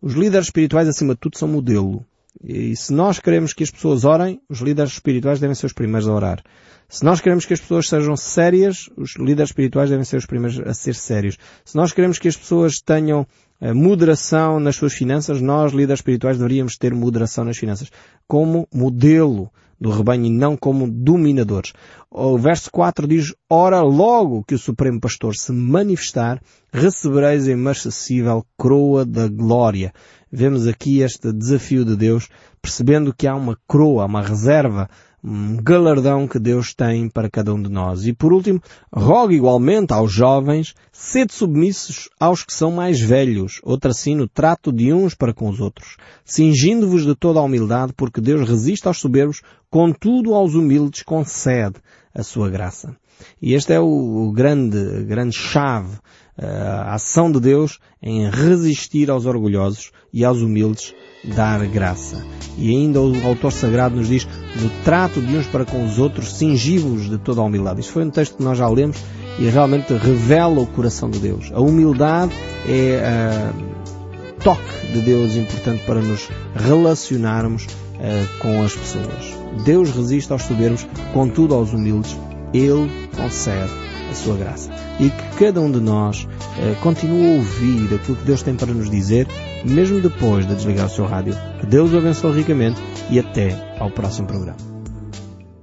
Os 0.00 0.14
líderes 0.14 0.46
espirituais, 0.46 0.88
acima 0.88 1.14
de 1.14 1.20
tudo, 1.20 1.38
são 1.38 1.48
modelo. 1.48 2.04
E 2.42 2.76
se 2.76 2.92
nós 2.92 3.18
queremos 3.18 3.52
que 3.52 3.62
as 3.62 3.70
pessoas 3.70 4.04
orem, 4.04 4.40
os 4.48 4.60
líderes 4.60 4.92
espirituais 4.92 5.40
devem 5.40 5.54
ser 5.54 5.66
os 5.66 5.72
primeiros 5.72 6.08
a 6.08 6.12
orar. 6.12 6.42
Se 6.88 7.04
nós 7.04 7.20
queremos 7.20 7.44
que 7.46 7.54
as 7.54 7.60
pessoas 7.60 7.88
sejam 7.88 8.16
sérias, 8.16 8.90
os 8.96 9.16
líderes 9.16 9.48
espirituais 9.48 9.90
devem 9.90 10.04
ser 10.04 10.18
os 10.18 10.26
primeiros 10.26 10.60
a 10.60 10.74
ser 10.74 10.94
sérios. 10.94 11.38
Se 11.64 11.74
nós 11.74 11.92
queremos 11.92 12.18
que 12.18 12.28
as 12.28 12.36
pessoas 12.36 12.80
tenham 12.80 13.26
moderação 13.60 14.58
nas 14.60 14.76
suas 14.76 14.92
finanças, 14.92 15.40
nós, 15.40 15.72
líderes 15.72 16.00
espirituais, 16.00 16.36
deveríamos 16.36 16.76
ter 16.76 16.94
moderação 16.94 17.44
nas 17.44 17.56
finanças. 17.56 17.90
Como 18.26 18.68
modelo 18.72 19.50
do 19.80 19.90
rebanho 19.90 20.26
e 20.26 20.30
não 20.30 20.56
como 20.56 20.90
dominadores. 20.90 21.72
O 22.10 22.38
verso 22.38 22.70
4 22.70 23.06
diz, 23.06 23.34
Ora 23.50 23.82
logo 23.82 24.44
que 24.44 24.54
o 24.54 24.58
Supremo 24.58 25.00
Pastor 25.00 25.34
se 25.34 25.52
manifestar, 25.52 26.40
recebereis 26.72 27.48
em 27.48 27.68
acessível 27.68 28.44
coroa 28.56 29.04
da 29.04 29.28
glória. 29.28 29.92
Vemos 30.30 30.66
aqui 30.66 31.00
este 31.00 31.32
desafio 31.32 31.84
de 31.84 31.96
Deus, 31.96 32.28
percebendo 32.62 33.14
que 33.14 33.26
há 33.26 33.34
uma 33.34 33.58
coroa, 33.66 34.06
uma 34.06 34.22
reserva, 34.22 34.88
um 35.24 35.56
galardão 35.56 36.28
que 36.28 36.38
Deus 36.38 36.74
tem 36.74 37.08
para 37.08 37.30
cada 37.30 37.54
um 37.54 37.62
de 37.62 37.70
nós. 37.70 38.06
E 38.06 38.12
por 38.12 38.30
último, 38.30 38.60
rogo 38.92 39.32
igualmente 39.32 39.94
aos 39.94 40.12
jovens, 40.12 40.74
sede 40.92 41.32
submissos 41.32 42.10
aos 42.20 42.44
que 42.44 42.52
são 42.52 42.70
mais 42.70 43.00
velhos, 43.00 43.62
assim 43.88 44.14
no 44.14 44.28
trato 44.28 44.70
de 44.70 44.92
uns 44.92 45.14
para 45.14 45.32
com 45.32 45.48
os 45.48 45.60
outros, 45.60 45.96
cingindo-vos 46.26 47.06
de 47.06 47.14
toda 47.14 47.40
a 47.40 47.42
humildade, 47.42 47.94
porque 47.96 48.20
Deus 48.20 48.46
resiste 48.46 48.86
aos 48.86 48.98
soberbos, 48.98 49.40
contudo 49.70 50.34
aos 50.34 50.54
humildes 50.54 51.02
concede 51.02 51.76
a 52.14 52.22
sua 52.22 52.50
graça. 52.50 52.94
E 53.40 53.54
este 53.54 53.72
é 53.72 53.80
o, 53.80 54.30
grande, 54.32 55.04
grande 55.04 55.36
chave, 55.36 55.96
a 56.36 56.94
ação 56.94 57.30
de 57.30 57.40
Deus 57.40 57.78
em 58.02 58.28
resistir 58.28 59.10
aos 59.10 59.24
orgulhosos 59.26 59.92
e 60.12 60.24
aos 60.24 60.40
humildes 60.40 60.94
dar 61.24 61.64
graça. 61.66 62.24
E 62.58 62.70
ainda 62.70 63.00
o 63.00 63.26
autor 63.26 63.52
sagrado 63.52 63.96
nos 63.96 64.08
diz, 64.08 64.26
no 64.60 64.70
trato 64.84 65.20
de 65.20 65.36
uns 65.36 65.46
para 65.46 65.64
com 65.64 65.84
os 65.84 65.98
outros, 65.98 66.36
cingivos 66.36 67.08
de 67.08 67.18
toda 67.18 67.40
a 67.40 67.44
humildade. 67.44 67.80
Isto 67.80 67.92
foi 67.92 68.04
um 68.04 68.10
texto 68.10 68.36
que 68.36 68.42
nós 68.42 68.58
já 68.58 68.68
lemos 68.68 68.98
e 69.38 69.48
realmente 69.48 69.92
revela 69.94 70.60
o 70.60 70.66
coração 70.66 71.10
de 71.10 71.18
Deus. 71.18 71.50
A 71.52 71.60
humildade 71.60 72.32
é 72.68 73.50
uh, 73.52 74.34
toque 74.42 74.86
de 74.92 75.00
Deus 75.00 75.34
importante 75.36 75.82
para 75.84 76.00
nos 76.00 76.28
relacionarmos 76.54 77.64
uh, 77.64 78.38
com 78.38 78.62
as 78.62 78.74
pessoas. 78.74 79.64
Deus 79.64 79.90
resiste 79.90 80.32
aos 80.32 80.42
soberbos, 80.42 80.86
contudo 81.12 81.54
aos 81.54 81.72
humildes, 81.72 82.16
Ele 82.54 82.90
concede 83.14 83.72
a 84.10 84.14
sua 84.14 84.36
graça. 84.36 84.70
E 85.00 85.10
que 85.10 85.44
cada 85.44 85.60
um 85.60 85.70
de 85.70 85.80
nós 85.80 86.22
uh, 86.22 86.80
continue 86.80 87.26
a 87.26 87.36
ouvir 87.36 87.94
aquilo 87.94 88.16
que 88.16 88.24
Deus 88.24 88.42
tem 88.42 88.54
para 88.54 88.72
nos 88.72 88.88
dizer 88.88 89.26
mesmo 89.64 90.00
depois 90.00 90.46
de 90.46 90.54
desligar 90.54 90.86
o 90.86 90.90
seu 90.90 91.06
rádio. 91.06 91.34
Que 91.60 91.66
Deus 91.66 91.92
o 91.92 91.98
abençoe 91.98 92.36
ricamente 92.36 92.80
e 93.10 93.18
até 93.18 93.76
ao 93.78 93.90
próximo 93.90 94.26
programa. 94.26 94.73